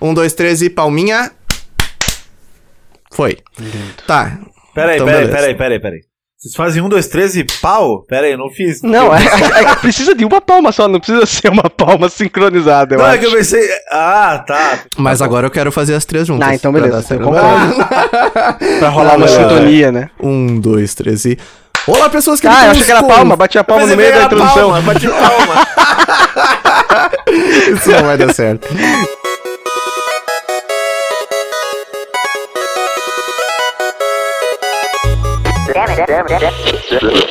[0.00, 1.30] Um, dois, três e palminha.
[3.12, 3.36] Foi.
[4.06, 4.38] Tá.
[4.74, 6.00] Peraí, Então, peraí, peraí, peraí, peraí.
[6.38, 8.02] Vocês fazem um, dois, três e pau?
[8.08, 8.80] Peraí, eu não fiz.
[8.82, 12.94] Não, é, é- é- precisa de uma palma só, não precisa ser uma palma sincronizada,
[12.94, 13.18] eu Não, é acho.
[13.18, 13.68] que eu pensei.
[13.92, 14.78] Ah, tá.
[14.96, 16.48] Mas agora eu quero fazer as três juntas.
[16.48, 17.74] Ah, então pra beleza, então concordo.
[18.78, 19.48] Pra rolar uma Não, não.
[19.50, 20.08] sintonia, né?
[20.18, 21.36] Um, dois, três e.
[21.86, 24.24] Olá, pessoas que Ah, eu achei que era palma, bati a palma no meio da
[24.24, 24.70] introdução.
[24.70, 25.66] Palma, bati palma.
[27.76, 28.66] Isso não vai dar certo.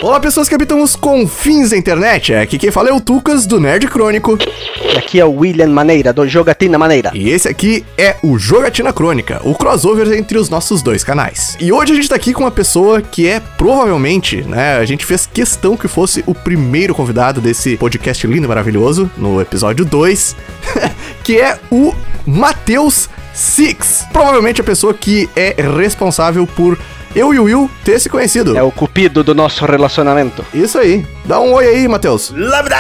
[0.02, 2.34] Olá, pessoas que habitam os confins da internet.
[2.34, 4.38] Aqui quem fala é o Tucas, do Nerd Crônico.
[4.81, 7.12] E aqui é o William Maneira, do Jogatina Maneira.
[7.13, 11.57] E esse aqui é o Jogatina Crônica, o crossover entre os nossos dois canais.
[11.59, 15.05] E hoje a gente tá aqui com uma pessoa que é provavelmente, né, a gente
[15.05, 20.35] fez questão que fosse o primeiro convidado desse podcast lindo e maravilhoso, no episódio 2,
[21.26, 21.93] que é o
[22.26, 24.05] Matheus Six.
[24.13, 26.77] Provavelmente a pessoa que é responsável por
[27.15, 28.57] eu e o Will ter se conhecido.
[28.57, 30.46] É o cupido do nosso relacionamento.
[30.54, 31.05] Isso aí.
[31.26, 32.32] Dá um oi aí, Matheus.
[32.35, 32.77] Lambda,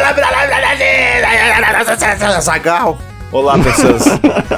[3.31, 4.03] Olá, pessoas.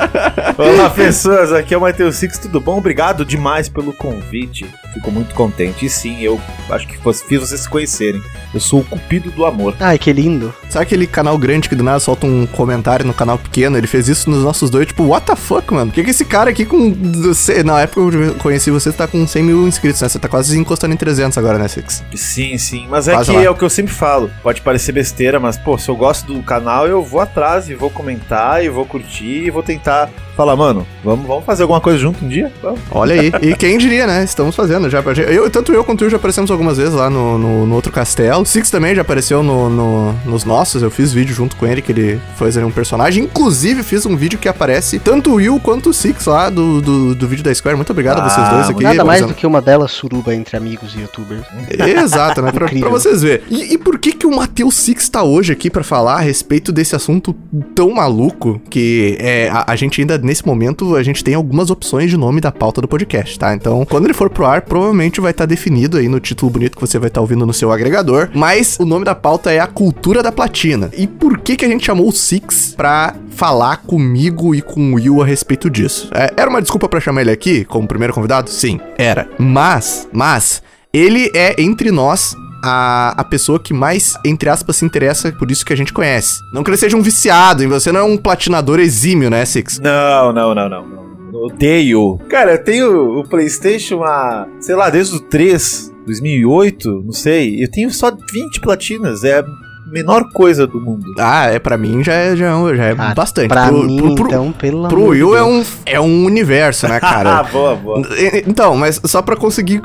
[0.58, 1.52] Olá, pessoas.
[1.52, 2.78] Aqui é o Matheus Six, tudo bom?
[2.78, 4.66] Obrigado demais pelo convite.
[4.94, 5.86] Fico muito contente.
[5.86, 6.96] E sim, eu acho que
[7.28, 8.22] fiz vocês se conhecerem.
[8.54, 9.76] Eu sou o cupido do amor.
[9.80, 10.54] Ai, que lindo.
[10.70, 13.78] Sabe aquele canal grande que do nada solta um comentário no canal pequeno?
[13.78, 15.88] Ele fez isso nos nossos dois, tipo, what the fuck, mano?
[15.92, 16.94] Por que, que esse cara aqui com.
[16.94, 20.08] você- Na época que eu conheci você, tá com 100 mil inscritos, né?
[20.08, 22.04] Você tá quase encostando em 300 agora, né, Six?
[22.16, 22.88] Sim, sim.
[22.90, 23.44] Mas é Quase que lá.
[23.44, 24.30] é o que eu sempre falo.
[24.42, 27.90] Pode parecer besteira, mas, pô, se eu gosto do canal, eu vou atrás e vou
[27.90, 30.10] comentar e vou curtir e vou tentar
[30.42, 32.52] falar, mano, vamos, vamos fazer alguma coisa junto um dia?
[32.62, 32.80] Vamos.
[32.92, 33.32] Olha aí.
[33.42, 34.24] e quem diria, né?
[34.24, 35.02] Estamos fazendo já.
[35.30, 38.46] Eu, tanto eu quanto eu já aparecemos algumas vezes lá no, no, no outro castelo.
[38.46, 40.82] Six também já apareceu no, no- nos nossos.
[40.82, 43.24] Eu fiz vídeo junto com ele, que ele fez um personagem.
[43.24, 47.16] Inclusive, fiz um vídeo que aparece tanto o Will quanto o Six lá do, do,
[47.16, 47.76] do vídeo da Square.
[47.78, 48.84] Muito obrigado a vocês Ah, dois aqui.
[48.84, 51.44] Nada mais do que uma bela suruba entre amigos e youtubers.
[51.80, 52.52] Exato, né?
[52.62, 53.42] Pra, pra vocês verem.
[53.50, 56.72] E, e por que que o Matheus Six tá hoje aqui pra falar a respeito
[56.72, 57.34] desse assunto
[57.74, 62.10] tão maluco que é, a, a gente ainda, nesse momento, a gente tem algumas opções
[62.10, 63.54] de nome da pauta do podcast, tá?
[63.54, 66.82] Então, quando ele for pro ar, provavelmente vai estar definido aí no título bonito que
[66.82, 68.30] você vai estar ouvindo no seu agregador.
[68.34, 70.90] Mas o nome da pauta é a cultura da platina.
[70.98, 74.96] E por que que a gente chamou o Six pra falar comigo e com o
[74.96, 76.10] Will a respeito disso?
[76.14, 78.50] É, era uma desculpa pra chamar ele aqui como primeiro convidado?
[78.50, 79.28] Sim, era.
[79.38, 85.32] Mas, mas, ele é entre nós a, a pessoa que mais, entre aspas, se interessa
[85.32, 86.44] por isso que a gente conhece.
[86.52, 89.80] Não que ele seja um viciado, e você não é um platinador exímio, né, Six?
[89.80, 90.88] Não, não, não, não.
[90.88, 91.02] não.
[91.34, 92.20] Odeio.
[92.30, 97.64] Cara, eu tenho o PlayStation há, sei lá, desde o 3, 2008, não sei.
[97.64, 99.24] Eu tenho só 20 platinas.
[99.24, 99.44] É
[99.92, 101.06] menor coisa do mundo.
[101.20, 103.50] Ah, é pra mim já é, já é, já é Ah, bastante.
[103.50, 106.26] Pra pro, mim, pro, pro, então, pelo pro amor de Will é um, é um
[106.26, 107.44] universo, né, Ah, cara?
[107.44, 108.02] boa, boa.
[108.18, 109.82] E- Então, mas só pra conseguir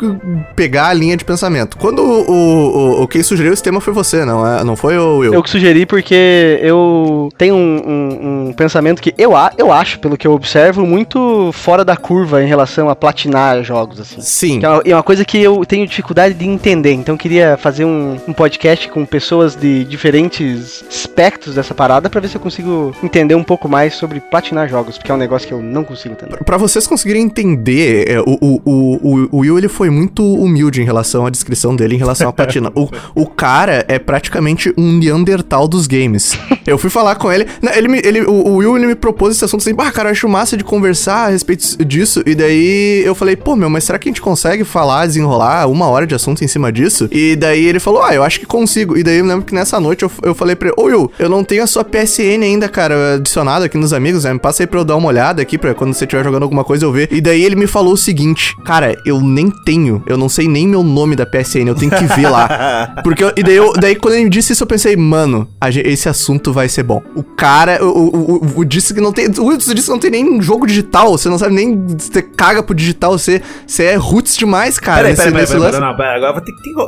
[0.55, 1.77] pegar a linha de pensamento.
[1.77, 4.63] Quando o, o, o quem sugeriu esse tema foi você, não é?
[4.65, 5.35] Não foi o Will?
[5.35, 9.99] Eu que sugeri porque eu tenho um, um- um pensamento que eu, a- eu acho,
[9.99, 14.21] pelo que eu observo, muito fora da curva em relação a platinar jogos, assim.
[14.21, 14.61] Sim.
[14.61, 16.93] Que é uma, é uma coisa que eu tenho dificuldade de entender.
[16.93, 22.21] Então eu queria fazer um, um podcast com pessoas de diferentes aspectos dessa parada pra
[22.21, 25.49] ver se eu consigo entender um pouco mais sobre platinar jogos, porque é um negócio
[25.49, 26.37] que eu não consigo entender.
[26.45, 30.85] Pra vocês conseguirem entender, é, o, o, o, o Will ele foi muito humilde em
[30.85, 32.71] relação à descrição dele em relação à platina.
[32.75, 36.39] o, o cara é praticamente um Neandertal dos games.
[36.67, 39.45] Eu fui falar com ele, ele, me- ele o, o Will ele me propôs esse
[39.45, 42.23] assunto assim, bah, cara, eu acho massa de conversar a respeito disso.
[42.27, 45.87] E daí eu falei, pô, meu, mas será que a gente consegue falar, desenrolar uma
[45.87, 47.09] hora de assunto em cima disso?
[47.11, 48.97] E daí ele falou, ah, eu acho que consigo.
[48.99, 51.29] E daí eu lembro que nessa noite eu, eu falei pra ele, ô Will, eu
[51.29, 54.33] não tenho a sua PSN ainda, cara, adicionado aqui nos amigos, né?
[54.33, 56.65] Me passa aí pra eu dar uma olhada aqui, pra quando você estiver jogando alguma
[56.65, 57.09] coisa eu ver.
[57.13, 60.67] E daí ele me falou o seguinte, cara, eu nem tenho, eu não sei nem
[60.67, 62.95] meu nome da PSN, eu tenho que ver lá.
[63.03, 65.71] Porque, eu- e daí, eu, daí quando ele me disse isso, eu pensei, mano, a
[65.71, 67.03] gen- esse assunto vai ser bom.
[67.15, 69.99] O cara, o, o, o- o disse que não tem, o Wilson disse que não
[69.99, 73.95] tem nem jogo digital, você não sabe nem, você caga pro digital, você, você é
[73.97, 75.03] roots demais, cara.
[75.03, 75.81] Peraí, peraí, peraí, peraí, lance.
[75.81, 76.43] não, pera, agora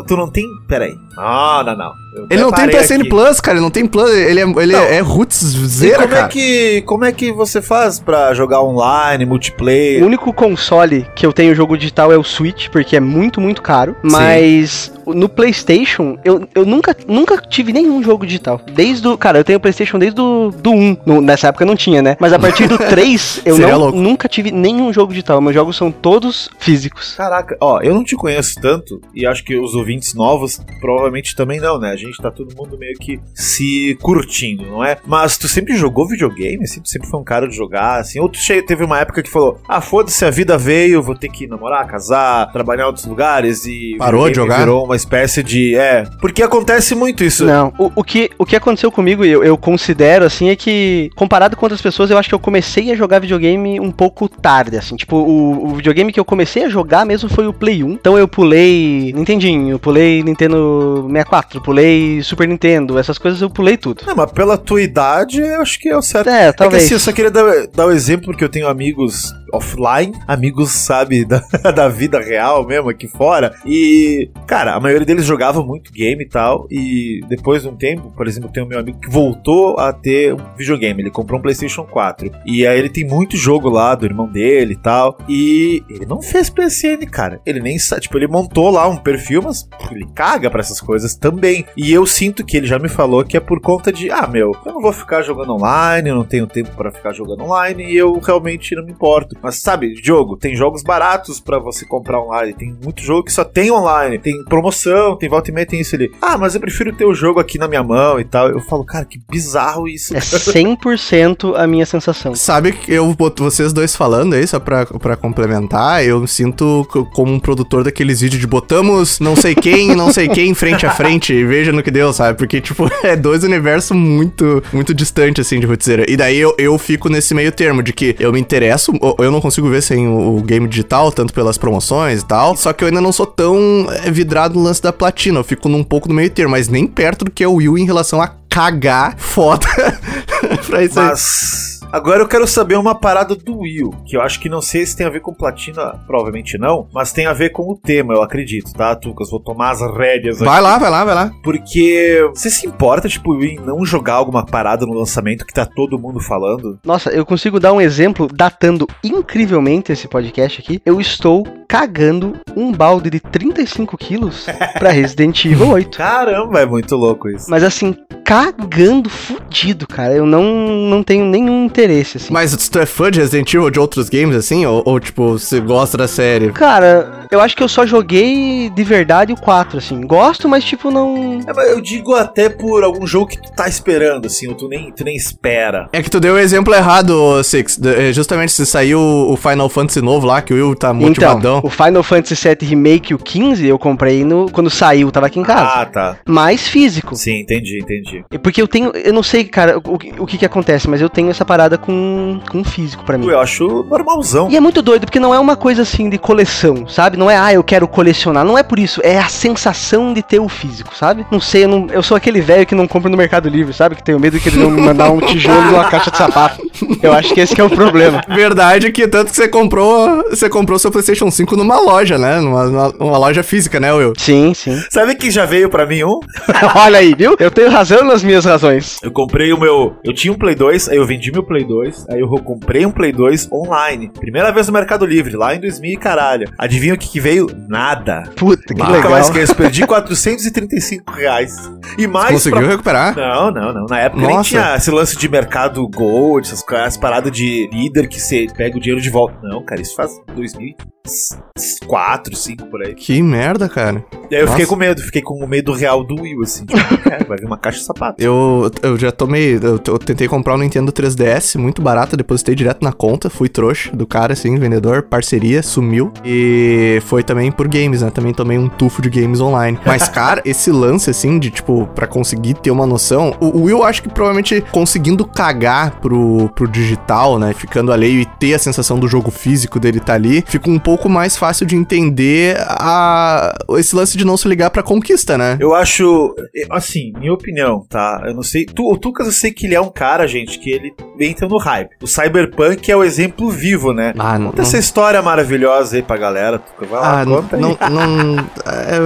[0.07, 0.95] tu não tem, peraí.
[1.17, 1.93] Não, não, não.
[2.15, 3.09] Eu Ele não tem PSN aqui.
[3.09, 4.79] Plus, cara, ele não tem Plus, ele é, ele Não.
[4.83, 6.25] é, é roots zera, como cara.
[6.27, 10.05] é que como é que você faz pra jogar online, O multiplayer?
[10.05, 13.95] único console que eu tenho jogo digital é o Switch, porque é muito, muito caro.
[14.03, 18.61] Mas no PlayStation, eu, eu nunca, nunca tive nenhum jogo digital.
[18.73, 19.17] Desde o.
[19.19, 20.97] Cara, eu tenho PlayStation desde o do 1.
[21.07, 22.17] No, nessa época não tinha, né?
[22.21, 23.99] Mas a partir do 3, eu não, louco.
[23.99, 25.41] nunca tive nenhum jogo digital.
[25.41, 27.15] Meus jogos são todos físicos.
[27.17, 31.61] Caraca, ó, eu não te conheço tanto e acho que os ouvintes novos provavelmente também
[31.61, 31.91] não, né?
[31.93, 34.99] A gente tá todo mundo meio que se curtindo, não é?
[35.07, 36.65] Mas tu sempre jogou videogame?
[36.65, 38.21] Tu sempre foi um cara de jogar, assim?
[38.21, 41.29] Ou tu che- teve uma época que falou, ah, foda-se, a vida veio, vou ter
[41.29, 43.97] que namorar, casar, trabalhar em outros lugares e...
[43.99, 44.59] Parou de jogar?
[44.61, 45.75] Virou uma espécie de...
[45.77, 47.45] É, porque acontece muito isso.
[47.45, 51.57] Não, o, o que, o que aconteceu comigo, eu, eu considero, assim, é que, comparado
[51.57, 54.97] com outras pessoas, eu acho que eu comecei a jogar videogame um pouco tarde, assim.
[54.97, 57.93] Tipo, o, o videogame que eu comecei a jogar mesmo foi o Play 1.
[57.93, 64.03] Então eu pulei Nintendinho, pulei Nintendo 64, pulei Super Nintendo, essas coisas eu pulei tudo.
[64.07, 66.29] Não, mas pela tua idade, eu acho que é o certo.
[66.29, 66.85] É, É que talvez.
[66.85, 71.25] assim, eu só queria dar, dar o exemplo porque eu tenho amigos offline, amigos, sabe,
[71.27, 71.41] da,
[71.75, 73.55] da vida real mesmo aqui fora.
[73.65, 76.67] E, cara, a maioria deles jogava muito game e tal.
[76.71, 80.35] E depois de um tempo, por exemplo, tenho um meu amigo que voltou a ter
[80.35, 81.03] um videogame.
[81.03, 82.31] Ele comprou um PlayStation 4.
[82.45, 85.19] E aí ele tem muito jogo lá do irmão dele e tal.
[85.29, 87.41] E ele não fez PSN, cara.
[87.45, 88.03] Ele nem sabe.
[88.03, 91.65] Tipo, ele montou lá um perfil, mas ele caga pra essas coisas também.
[91.77, 94.53] E eu sinto que ele já me falou que é por conta de, ah, meu,
[94.65, 97.97] eu não vou ficar jogando online, eu não tenho tempo pra ficar jogando online e
[97.97, 99.37] eu realmente não me importo.
[99.43, 103.45] Mas sabe, jogo, tem jogos baratos pra você comprar online, tem muito jogo que só
[103.45, 104.78] tem online, tem promoção,
[105.19, 106.11] tem volta e meia, tem isso ali.
[106.21, 108.49] Ah, mas eu prefiro ter o jogo aqui na minha mão e tal.
[108.49, 110.17] Eu falo, cara, que bizarro isso.
[110.17, 112.35] É 100% a minha sensação.
[112.35, 116.87] Sabe que eu boto vocês dois falando aí, só pra, pra complementar, eu me sinto
[116.91, 120.87] co- como um produtor daqueles vídeos de botamos não sei quem, não sei quem frente
[120.87, 122.37] a frente e veja no que deu, sabe?
[122.39, 126.05] Porque, tipo, é dois universos muito, muito distantes, assim, de Rotizeira.
[126.09, 129.41] E daí eu, eu fico nesse meio termo de que eu me interesso, eu não
[129.41, 132.89] consigo ver sem o, o game digital, tanto pelas promoções e tal, só que eu
[132.89, 136.15] ainda não sou tão é, vidrado no lance da platina, eu fico num pouco no
[136.15, 139.67] meio termo, mas nem perto do que é o Will em relação a cagar foda
[140.67, 141.07] pra isso aí.
[141.07, 144.85] Mas agora eu quero saber uma parada do Will, que eu acho que não sei
[144.85, 148.15] se tem a ver com platina, provavelmente não, mas tem a ver com o tema,
[148.15, 149.31] eu acredito, tá, Tucas?
[149.31, 150.45] Vou tomar as rédeas aqui.
[150.45, 151.31] Vai lá, vai lá, vai lá.
[151.43, 155.55] Porque você se importa, tipo, o Will em não jogar alguma parada no lançamento que
[155.55, 156.79] tá todo mundo falando?
[156.85, 160.81] Nossa, eu consigo dar um exemplo datando incrivelmente esse podcast aqui.
[160.85, 164.47] Eu estou cagando um balde de 35 quilos
[164.79, 165.97] pra Resident Evil 8.
[165.99, 167.51] Caramba, é muito louco isso.
[167.51, 167.95] Mas assim,
[168.25, 170.15] cagando fudido, cara.
[170.15, 172.33] Eu não, não tenho nenhum interesse, assim.
[172.33, 174.65] Mas tu é fã de Resident Evil ou de outros games, assim?
[174.67, 176.53] Ou, ou, tipo, você gosta da série?
[176.53, 180.01] Cara, eu acho que eu só joguei de verdade o 4, assim.
[180.03, 181.41] Gosto, mas tipo, não.
[181.47, 184.69] É, mas eu digo até por algum jogo que tu tá esperando, assim, ou tu
[184.69, 185.89] nem, tu nem espera.
[185.93, 187.77] É que tu deu o exemplo errado, Six.
[187.79, 191.59] De- é, Justamente se saiu o Final Fantasy novo lá, que o Will tá motivadão.
[191.59, 195.39] Então, o Final Fantasy VII Remake, o 15, eu comprei no, quando saiu, tava aqui
[195.39, 195.81] em casa.
[195.81, 196.17] Ah, tá.
[196.27, 197.15] Mais físico.
[197.17, 198.25] Sim, entendi, entendi.
[198.33, 198.91] E Porque eu tenho.
[198.95, 201.77] Eu não sei, cara, o, que- o que que acontece, mas eu tenho essa parada
[201.79, 203.27] com, com físico pra mim.
[203.27, 204.49] Eu acho normalzão.
[204.51, 207.17] E é muito doido, porque não é uma coisa assim de coleção, sabe?
[207.19, 208.45] Não é, ah, eu quero colecionar.
[208.45, 209.01] Não é por isso.
[209.05, 211.27] É a sensação de ter o físico, sabe?
[211.31, 213.97] Não sei, eu, não- eu sou aquele velho que não compra no Mercado Livre, sabe?
[213.97, 216.63] Que tenho medo que ele não me mandar um tijolo e uma caixa de sapato.
[217.03, 218.23] Eu acho que esse que é o problema.
[218.29, 222.41] Verdade que tanto que você comprou, você comprou seu PlayStation 5 numa loja, né?
[222.41, 224.13] Numa, numa- numa loja física, né, Will?
[224.17, 224.81] Sim, sim.
[224.91, 226.21] Sabe que já veio pra mim um?
[226.77, 227.37] Olha aí, viu?
[227.39, 228.99] Eu tenho razão nas minhas razões.
[229.03, 229.97] Eu comprei o meu.
[230.05, 232.91] Eu tinha um Play 2, aí eu vendi meu Play 2, aí eu comprei um
[232.91, 234.11] Play 2 online.
[234.19, 236.49] Primeira vez no Mercado Livre, lá em 2000 e caralho.
[236.59, 237.47] Adivinha o que, que veio?
[237.69, 238.25] Nada.
[238.37, 239.11] Puta, que Nunca legal.
[239.11, 241.55] mais esqueço, perdi 435 reais.
[241.97, 242.33] E mais.
[242.33, 243.17] Conseguiu pra- recuperar?
[243.17, 243.87] Não, não, não.
[243.87, 244.49] Na época nem Nossa.
[244.49, 248.81] tinha esse lance de mercado gold, essas, essas paradas de líder que você pega o
[248.81, 249.37] dinheiro de volta.
[249.43, 252.95] Não, cara, isso faz 2004, 2005 por aí.
[252.95, 254.05] Que merda, cara.
[254.31, 254.75] E aí eu fiquei Nossa.
[254.75, 256.67] com medo, fiquei com o medo real do Will, assim.
[256.67, 258.23] Tipo, é, vai vir uma caixa de sapato.
[258.23, 259.57] Eu, eu já tomei.
[259.57, 263.91] Eu, eu tentei comprar um Nintendo 3DS, muito barato, depositei direto na conta, fui trouxa
[263.97, 266.13] do cara, assim, vendedor, parceria, sumiu.
[266.25, 268.11] E foi também por games, né?
[268.11, 269.79] Também tomei um tufo de games online.
[269.85, 273.37] Mas, cara, esse lance, assim, de tipo, pra conseguir ter uma noção.
[273.41, 277.53] O, Will, acho que provavelmente conseguindo cagar pro, pro digital, né?
[277.53, 281.09] Ficando alheio e ter a sensação do jogo físico dele tá ali, fica um pouco
[281.09, 285.57] mais fácil de entender a, esse lance de não se ligar pra conquista, né?
[285.61, 286.35] Eu acho,
[286.71, 288.23] assim, minha opinião, tá?
[288.27, 288.65] Eu não sei.
[288.65, 291.59] Tu, o Tucas, eu sei que ele é um cara, gente, que ele entra no
[291.59, 291.91] hype.
[292.03, 294.13] O Cyberpunk é o exemplo vivo, né?
[294.19, 294.51] Ah, não.
[294.51, 296.88] Conta essa história maravilhosa aí pra galera, Tucas.
[296.91, 297.63] Vai lá, Ah, conta aí.
[297.63, 298.97] não, não, é,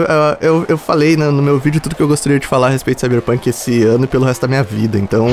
[0.43, 2.71] é, eu, eu falei né, no meu vídeo tudo que eu gostaria de falar a
[2.71, 4.99] respeito de Cyberpunk esse ano e pelo resto da minha vida.
[4.99, 5.27] Então,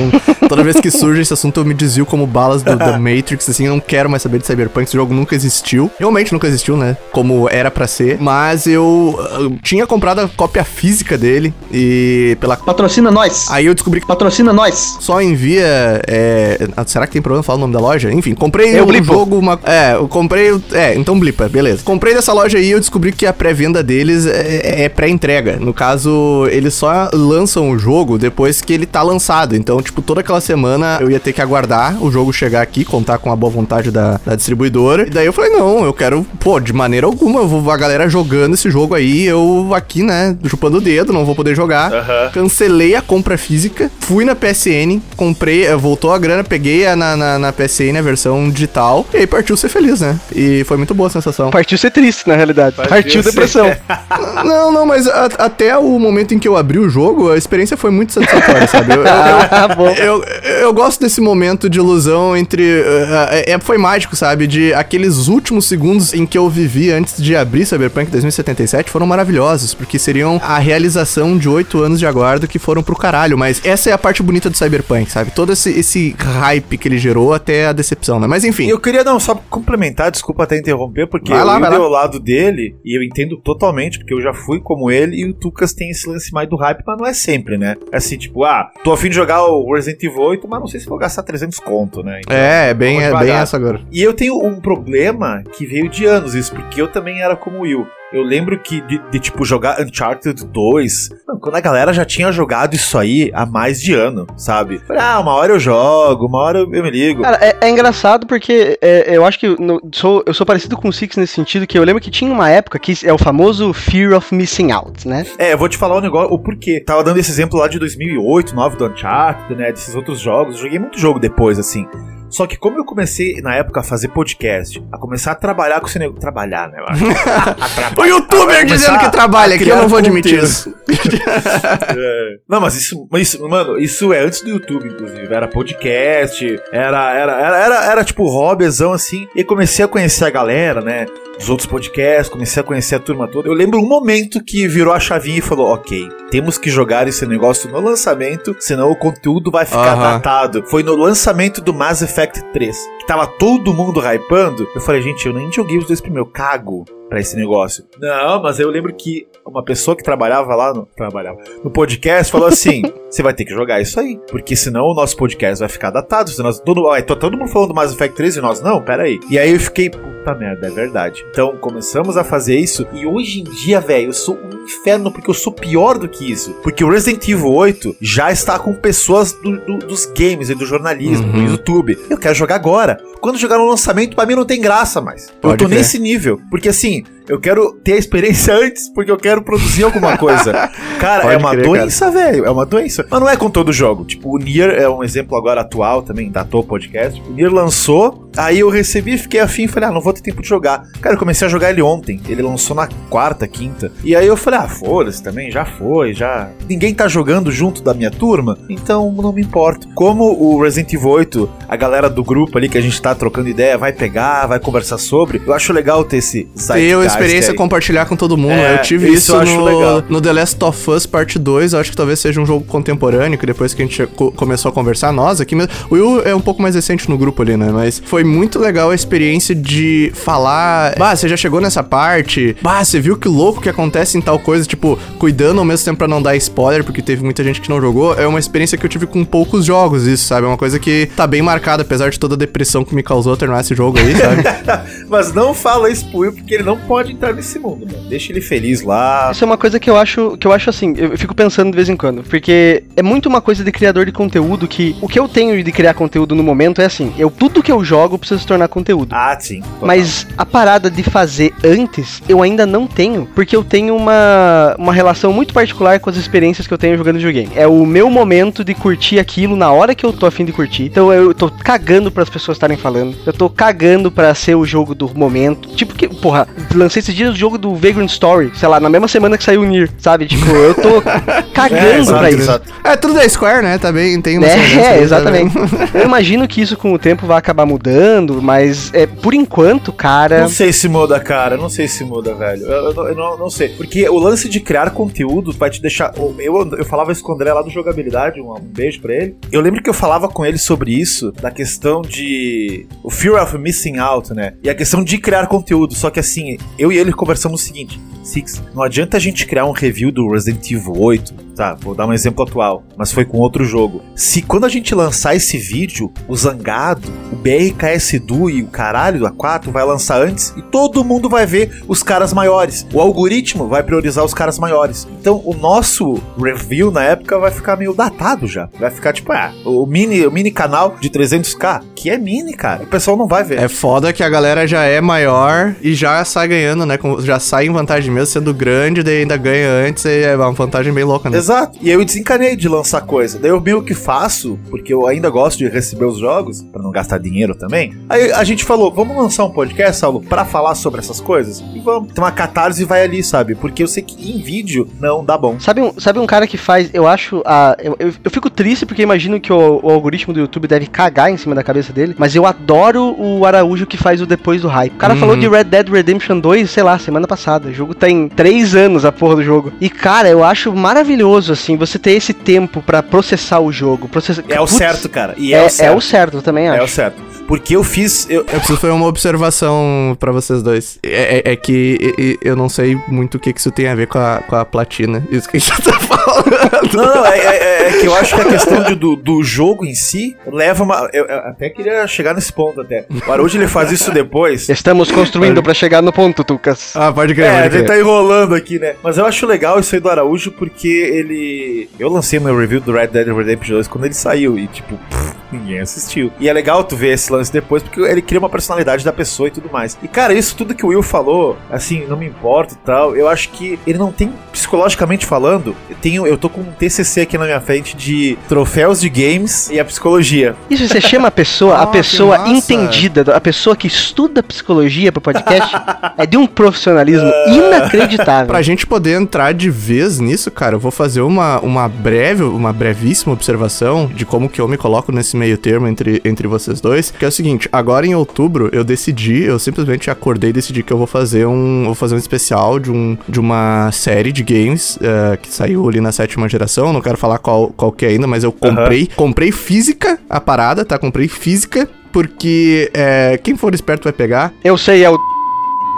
[0.48, 3.66] toda vez que surge esse assunto, eu me desvio como balas do, da Matrix, assim,
[3.66, 4.84] eu não quero mais saber de Cyberpunk.
[4.86, 5.90] Esse jogo nunca existiu.
[5.98, 6.96] Realmente nunca existiu, né?
[7.12, 8.18] Como era pra ser.
[8.20, 12.56] Mas eu, eu tinha comprado a cópia física dele e pela.
[12.56, 13.46] Patrocina nós!
[13.50, 14.96] Aí eu descobri que Patrocina nós!
[15.00, 16.00] só envia.
[16.06, 18.12] é, ah, será que tem problema falar o nome da loja?
[18.12, 19.06] Enfim, comprei Eu um blipo.
[19.12, 19.58] jogo, uma.
[19.64, 20.50] É, eu comprei.
[20.72, 21.82] É, então blipa, beleza.
[21.84, 25.56] Comprei dessa loja aí e eu descobri que a pré-venda deles é, é pré-entrega.
[25.58, 29.56] No caso, eles só lançam o jogo depois que ele tá lançado.
[29.56, 33.18] Então, tipo, toda aquela semana eu ia ter que aguardar o jogo chegar aqui, contar
[33.18, 35.06] com a boa vontade da, da distribuidora.
[35.06, 38.08] E daí eu falei, não, eu quero, pô, de maneira alguma, eu vou a galera
[38.08, 41.92] jogando esse jogo aí, eu aqui, né, chupando o dedo, não vou poder jogar.
[41.92, 42.30] Aham.
[42.32, 47.16] Cancelei a compra física, fui na PSN, comprei, eh, voltou a grana, peguei a na,
[47.16, 50.18] na, na PSN a versão digital, e aí partiu ser feliz, né?
[50.34, 51.50] E foi muito boa a sensação.
[51.50, 52.76] Partiu ser triste, na realidade.
[52.76, 53.76] Partiu Partiu, ser- depressão.
[54.44, 57.76] não, não, mas a- até o momento em que eu abri o jogo, a experiência
[57.76, 58.92] foi muito satisfatória, sabe?
[58.94, 59.06] Eu, eu-
[59.50, 59.90] Ah, bom.
[59.90, 60.24] eu,
[60.62, 62.62] eu gosto desse momento de ilusão entre.
[62.62, 64.46] eh, é, foi mágico, sabe?
[64.46, 69.74] De aqueles últimos segundos em que eu vivi antes de abrir Cyberpunk 2077 foram maravilhosos,
[69.74, 73.36] porque seriam a realização de oito anos de aguardo que foram pro caralho.
[73.36, 75.30] Mas essa é a parte bonita do Cyberpunk, sabe?
[75.32, 78.26] Todo esse, esse hype que ele gerou até a decepção, né?
[78.26, 78.66] Mas enfim.
[78.66, 81.76] E eu queria não só complementar, desculpa até interromper, porque Vai lá, eu vai lá.
[82.10, 85.72] Lado dele e eu entendo totalmente, porque eu já fui como ele e o Tucas
[85.72, 87.76] tem esse lance mais do hype, mas não é sempre, né?
[87.92, 90.80] É assim, tipo, ah, tô afim de jogar o Resident Evil 8, mas não sei
[90.80, 92.20] se vou gastar 300 conto, né?
[92.20, 93.80] Então, É, é bem, é bem essa agora.
[93.90, 97.58] E eu tenho um problema que veio de anos isso, porque eu também era como
[97.58, 97.86] o Will.
[98.12, 102.32] Eu lembro que de, de, tipo jogar Uncharted 2, mano, quando a galera já tinha
[102.32, 104.80] jogado isso aí há mais de ano, sabe?
[104.98, 107.22] Ah, uma hora eu jogo, uma hora eu, me ligo.
[107.22, 110.88] Cara, é, é engraçado porque é, eu acho que no- sou, eu sou parecido com
[110.88, 113.72] o Six nesse sentido, que eu lembro que tinha uma época que é o famoso
[113.72, 115.24] Fear of Missing Out, né?
[115.38, 116.80] É, eu vou te falar um negócio, o porquê.
[116.80, 120.56] Tava dando esse exemplo lá de 2008, 9 do Uncharted, né, desses outros jogos.
[120.56, 121.86] Eu joguei muito jogo depois, assim.
[122.30, 125.86] Só que como eu comecei, na época, a fazer podcast, a começar a trabalhar com
[125.86, 126.20] esse negócio...
[126.20, 126.78] Trabalhar, né?
[127.98, 130.46] O youtuber dizendo que trabalha aqui, eu não vou admitir conteúdo.
[130.46, 130.74] isso.
[132.00, 132.36] É.
[132.48, 135.32] Não, mas isso, mas isso, mano, isso é antes do YouTube, inclusive.
[135.32, 139.26] Era podcast, era, era, era, era, era tipo hobbyzão assim.
[139.34, 141.06] E comecei a conhecer a galera, né?
[141.40, 143.48] Dos outros podcasts, comecei a conhecer a turma toda.
[143.48, 147.24] Eu lembro um momento que virou a chavinha e falou: Ok, temos que jogar esse
[147.26, 150.62] negócio no lançamento, senão o conteúdo vai ficar datado.
[150.66, 154.68] Foi no lançamento do Mass Effect 3, que tava todo mundo hypando.
[154.74, 157.84] Eu falei, gente, eu nem joguei os dois primeiros, cago pra esse negócio.
[158.00, 162.46] Não, mas eu lembro que uma pessoa que trabalhava lá no, trabalhava, no podcast falou
[162.46, 165.90] assim: você vai ter que jogar isso aí, porque senão o nosso podcast vai ficar
[165.90, 166.30] datado.
[166.30, 168.80] Senão nós, todo, ai, tô todo mundo falando do Mass Effect 3 e nós, não,
[168.80, 169.18] pera aí.
[169.28, 171.24] E aí eu fiquei, puta merda, é verdade.
[171.30, 175.28] Então começamos a fazer isso e hoje em dia, velho, eu sou um inferno porque
[175.28, 176.52] eu sou pior do que isso.
[176.62, 180.64] Porque o Resident Evil 8 já está com pessoas do- do- dos games e do
[180.64, 181.32] jornalismo, Uhum.
[181.46, 181.98] do YouTube.
[182.08, 182.98] Eu quero jogar agora.
[183.20, 185.28] Quando jogar no lançamento, pra mim não tem graça mais.
[185.28, 185.78] eu Pode tô crer.
[185.78, 186.40] nesse nível.
[186.50, 190.52] Porque assim, me eu quero ter a experiência antes, porque eu quero produzir alguma coisa.
[190.98, 192.44] Cara, Pode é uma crer, doença, velho.
[192.44, 193.06] É uma doença.
[193.08, 194.04] Mas não é com todo jogo.
[194.04, 197.22] Tipo, o Nier é um exemplo agora atual também, da Tô Podcast.
[197.28, 200.48] O Nier lançou, aí eu recebi, fiquei afim, falei, ah, não vou ter tempo de
[200.48, 200.82] jogar.
[201.00, 202.20] Cara, eu comecei a jogar ele ontem.
[202.28, 203.92] Ele lançou na quarta, quinta.
[204.02, 206.50] E aí eu falei, ah, foda-se também, já foi, já.
[206.68, 209.86] Ninguém tá jogando junto da minha turma, então não me importo.
[209.94, 213.48] Como o Resident Evil 8, a galera do grupo ali que a gente tá trocando
[213.48, 217.56] ideia, vai pegar, vai conversar sobre, eu acho legal ter esse zeitgeist experiência aí.
[217.56, 218.52] compartilhar com todo mundo.
[218.52, 220.02] É, eu tive isso isso, eu acho legal.
[220.02, 221.72] no, no The Last of Us Parte 2.
[221.72, 224.68] Eu acho que talvez seja um jogo contemporâneo, que depois que a gente co- começou
[224.70, 225.72] a conversar, nós aqui mesmo.
[225.90, 227.70] O Will é um pouco mais recente no grupo ali, né?
[227.72, 230.94] Mas foi muito legal a experiência de falar.
[230.98, 232.56] Bah, você já chegou nessa parte.
[232.62, 235.98] Bah, você viu que louco que acontece em tal coisa, tipo, cuidando ao mesmo tempo
[235.98, 238.14] pra não dar spoiler, porque teve muita gente que não jogou.
[238.18, 240.44] É uma experiência que eu tive com poucos jogos, isso, sabe?
[240.46, 243.36] É uma coisa que tá bem marcada, apesar de toda a depressão que me causou
[243.36, 244.42] terminar esse jogo aí, sabe?
[245.08, 248.08] Mas não fala isso pro Will, porque ele não pode entrar nesse mundo, mano.
[248.08, 249.30] Deixa ele feliz lá.
[249.32, 251.76] Isso é uma coisa que eu acho, que eu acho assim, eu fico pensando de
[251.76, 255.18] vez em quando, porque é muito uma coisa de criador de conteúdo que o que
[255.18, 258.40] eu tenho de criar conteúdo no momento é assim, eu tudo que eu jogo precisa
[258.40, 259.14] se tornar conteúdo.
[259.14, 259.60] Ah, sim.
[259.60, 259.86] total.
[259.86, 264.92] Mas a parada de fazer antes, eu ainda não tenho, porque eu tenho uma, uma
[264.92, 267.50] relação muito particular com as experiências que eu tenho jogando videogame.
[267.54, 270.84] É o meu momento de curtir aquilo na hora que eu tô afim de curtir.
[270.84, 273.16] Então eu tô cagando para as pessoas estarem falando.
[273.26, 275.68] Eu tô cagando pra ser o jogo do momento.
[275.70, 276.48] Tipo que, porra,
[276.90, 279.60] lancei esses dias o jogo do Vagrant Story, sei lá, na mesma semana que saiu
[279.60, 280.26] o Nier, sabe?
[280.26, 281.00] Tipo, eu tô
[281.54, 282.40] cagando É, pra isso.
[282.40, 282.72] exato.
[282.82, 283.78] É tudo da Square, né?
[283.78, 285.54] Tá bem, tem uma É, é, tá exatamente.
[285.54, 285.68] vendo?
[285.94, 290.40] Eu imagino que isso com o tempo vai acabar mudando, mas é, por enquanto, cara.
[290.40, 291.56] Não sei se muda, cara.
[291.56, 292.62] Não sei se muda, velho.
[292.66, 293.68] Eu, eu não- eu não, não sei.
[293.70, 296.12] Porque o lance de criar conteúdo vai te deixar.
[296.16, 299.36] Eu, eu falava isso com o André lá do Jogabilidade, um, um beijo pra ele.
[299.52, 302.86] Eu lembro que eu falava com ele sobre isso, da questão de.
[303.04, 304.54] O Fear of Missing Out, né?
[304.62, 305.94] E a questão de criar conteúdo.
[305.94, 309.66] Só que assim, eu e ele conversamos o seguinte: Six, não adianta a gente criar
[309.66, 311.74] um review do Resident Evil 8, tá?
[311.74, 314.02] Vou dar um exemplo atual, mas foi com outro jogo.
[314.14, 319.20] Se quando a gente lançar esse vídeo, o Zangado, o BRKS Du e o caralho
[319.20, 322.86] do A4 vai lançar antes e todo mundo vai ver os caras maiores.
[322.92, 325.06] O algoritmo vai priorizar os caras maiores.
[325.20, 328.68] Então o nosso review na época vai ficar meio datado já.
[328.78, 332.84] Vai ficar tipo, ah, o mini, o mini canal de 300k, que é mini, cara.
[332.84, 333.58] O pessoal não vai ver.
[333.58, 336.98] É foda que a galera já é maior e já sai ganhando, né?
[337.20, 341.04] Já sai em vantagem mesmo, sendo grande, daí ainda ganha antes, é uma vantagem bem
[341.04, 341.39] louca, né?
[341.40, 341.78] Exato.
[341.80, 343.38] E aí eu desencanei de lançar coisa.
[343.38, 346.90] Daí eu meio que faço, porque eu ainda gosto de receber os jogos, pra não
[346.90, 347.94] gastar dinheiro também.
[348.08, 351.62] Aí a gente falou, vamos lançar um podcast, Saulo, pra falar sobre essas coisas?
[351.74, 352.12] E vamos.
[352.12, 353.54] Tem uma catarse e vai ali, sabe?
[353.54, 355.58] Porque eu sei que em vídeo não dá bom.
[355.58, 358.84] Sabe um, sabe um cara que faz, eu acho, a, eu, eu, eu fico triste
[358.84, 362.14] porque imagino que o, o algoritmo do YouTube deve cagar em cima da cabeça dele,
[362.18, 364.92] mas eu adoro o Araújo que faz o depois do hype.
[364.94, 365.20] O cara Uhum.
[365.20, 367.68] falou de Red Dead Redemption 2, sei lá, semana passada.
[367.68, 369.72] O jogo tem três anos a porra do jogo.
[369.80, 374.08] E cara, eu acho maravilhoso, assim, você ter esse tempo pra processar o jogo.
[374.08, 374.42] Processar...
[374.48, 375.34] É o Putz, certo, cara.
[375.36, 375.96] E é, É, o é certo.
[375.96, 376.84] o certo, também É acho.
[376.84, 377.30] o certo.
[377.46, 378.26] Porque eu fiz.
[378.30, 380.98] Eu, Eu preciso fazer uma observação pra vocês dois.
[381.02, 384.06] É, é- é que eu não sei muito o que que isso tem a ver
[384.06, 385.26] com a, com a platina.
[385.32, 386.94] Isso que a gente tá falando.
[386.94, 389.84] Não, não, é, é- é que eu acho que a questão de- do, do jogo
[389.84, 391.08] em si leva uma.
[391.12, 393.04] Eu, eu até queria chegar nesse ponto até.
[393.26, 394.68] O Araújo ele faz isso depois.
[394.68, 396.94] Estamos construindo pra chegar no ponto, Tucas.
[396.94, 397.86] Ah, pode crer, É, a pode crer.
[397.86, 398.94] tá enrolando aqui, né?
[399.02, 400.86] Mas eu acho legal isso aí do Araújo porque
[401.20, 401.88] ele.
[401.98, 405.34] Eu lancei meu review do Red Dead Redemption 2 quando ele saiu e, tipo, pff,
[405.52, 406.32] ninguém assistiu.
[406.38, 409.48] E é legal tu ver esse lance depois porque ele cria uma personalidade da pessoa
[409.48, 409.98] e tudo mais.
[410.02, 413.28] E, cara, isso tudo que o Will falou, assim, não me importa e tal, eu
[413.28, 417.36] acho que ele não tem, psicologicamente falando, eu, tenho, eu tô com um TCC aqui
[417.36, 420.54] na minha frente de troféus de games e a psicologia.
[420.68, 425.20] Isso você chama a pessoa, a que pessoa entendida, a pessoa que estuda psicologia pro
[425.20, 425.74] podcast,
[426.16, 428.46] é de um profissionalismo inacreditável.
[428.46, 432.72] Pra gente poder entrar de vez nisso, cara, eu vou fazer uma, uma breve, uma
[432.72, 437.10] brevíssima observação de como que eu me coloco nesse meio termo entre, entre vocês dois.
[437.10, 440.92] Que é o seguinte, agora em outubro eu decidi, eu simplesmente acordei e decidi que
[440.92, 441.84] eu vou fazer um.
[441.86, 446.00] Vou fazer um especial de, um, de uma série de games eh, que saiu ali
[446.00, 446.92] na sétima geração.
[446.92, 449.08] Não quero falar qual, qual que é ainda, mas eu comprei.
[449.16, 450.98] Comprei física a parada, tá?
[450.98, 451.88] Comprei física.
[452.12, 454.52] Porque eh, quem for esperto vai pegar.
[454.64, 455.29] Eu sei, é o.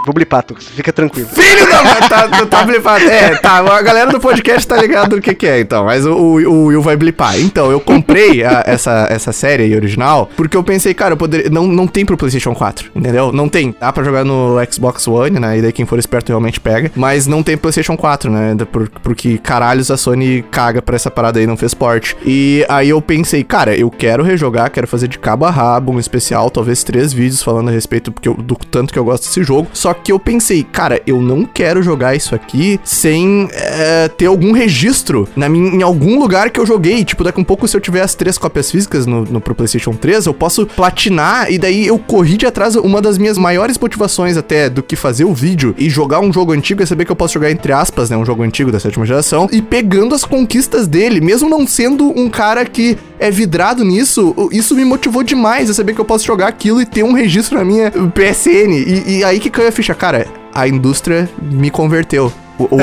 [0.05, 1.29] Vou blipar, Tucas, fica tranquilo.
[1.29, 3.05] Filho da mãe, tá, tá, tá blipado.
[3.05, 5.85] É, tá, a galera do podcast tá ligado no que que é, então.
[5.85, 7.39] Mas o, o, Will vai blipar.
[7.39, 11.49] Então, eu comprei a- essa, essa série aí original porque eu pensei, cara, eu poderia...
[11.49, 13.31] Não, não tem pro PlayStation 4, entendeu?
[13.31, 13.73] Não tem.
[13.79, 15.57] Dá pra jogar no Xbox One, né?
[15.57, 16.91] E daí quem for esperto realmente pega.
[16.95, 18.55] Mas não tem PlayStation 4, né?
[18.71, 22.15] Por, porque caralhos a Sony caga pra essa parada aí, não fez porte.
[22.25, 25.99] E aí eu pensei, cara, eu quero rejogar, quero fazer de cabo a rabo um
[25.99, 29.43] especial, talvez três vídeos falando a respeito porque eu- do tanto que eu gosto desse
[29.43, 29.67] jogo.
[29.73, 34.51] Só que eu pensei, cara, eu não quero jogar isso aqui sem é, ter algum
[34.51, 37.03] registro na minha, em algum lugar que eu joguei.
[37.03, 39.53] Tipo, daqui a um pouco, se eu tiver as três cópias físicas no, no pro
[39.53, 42.75] PlayStation 3, eu posso platinar e daí eu corri de atrás.
[42.75, 46.53] Uma das minhas maiores motivações até do que fazer o vídeo e jogar um jogo
[46.53, 48.17] antigo é saber que eu posso jogar, entre aspas, né?
[48.17, 52.29] Um jogo antigo da sétima geração e pegando as conquistas dele, mesmo não sendo um
[52.29, 56.47] cara que é vidrado nisso, isso me motivou demais a saber que eu posso jogar
[56.47, 58.73] aquilo e ter um registro na minha PSN.
[58.73, 62.31] E, e aí que caiu a ficha, cara, a indústria me converteu.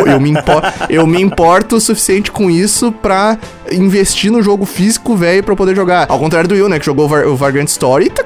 [0.05, 0.61] Eu me, impo-
[0.91, 3.39] eu me importo o suficiente com isso pra
[3.73, 6.07] investir no jogo físico, velho, pra eu poder jogar.
[6.11, 8.23] Ao contrário do Will, né, que jogou o, Var- o Vargant Story e tá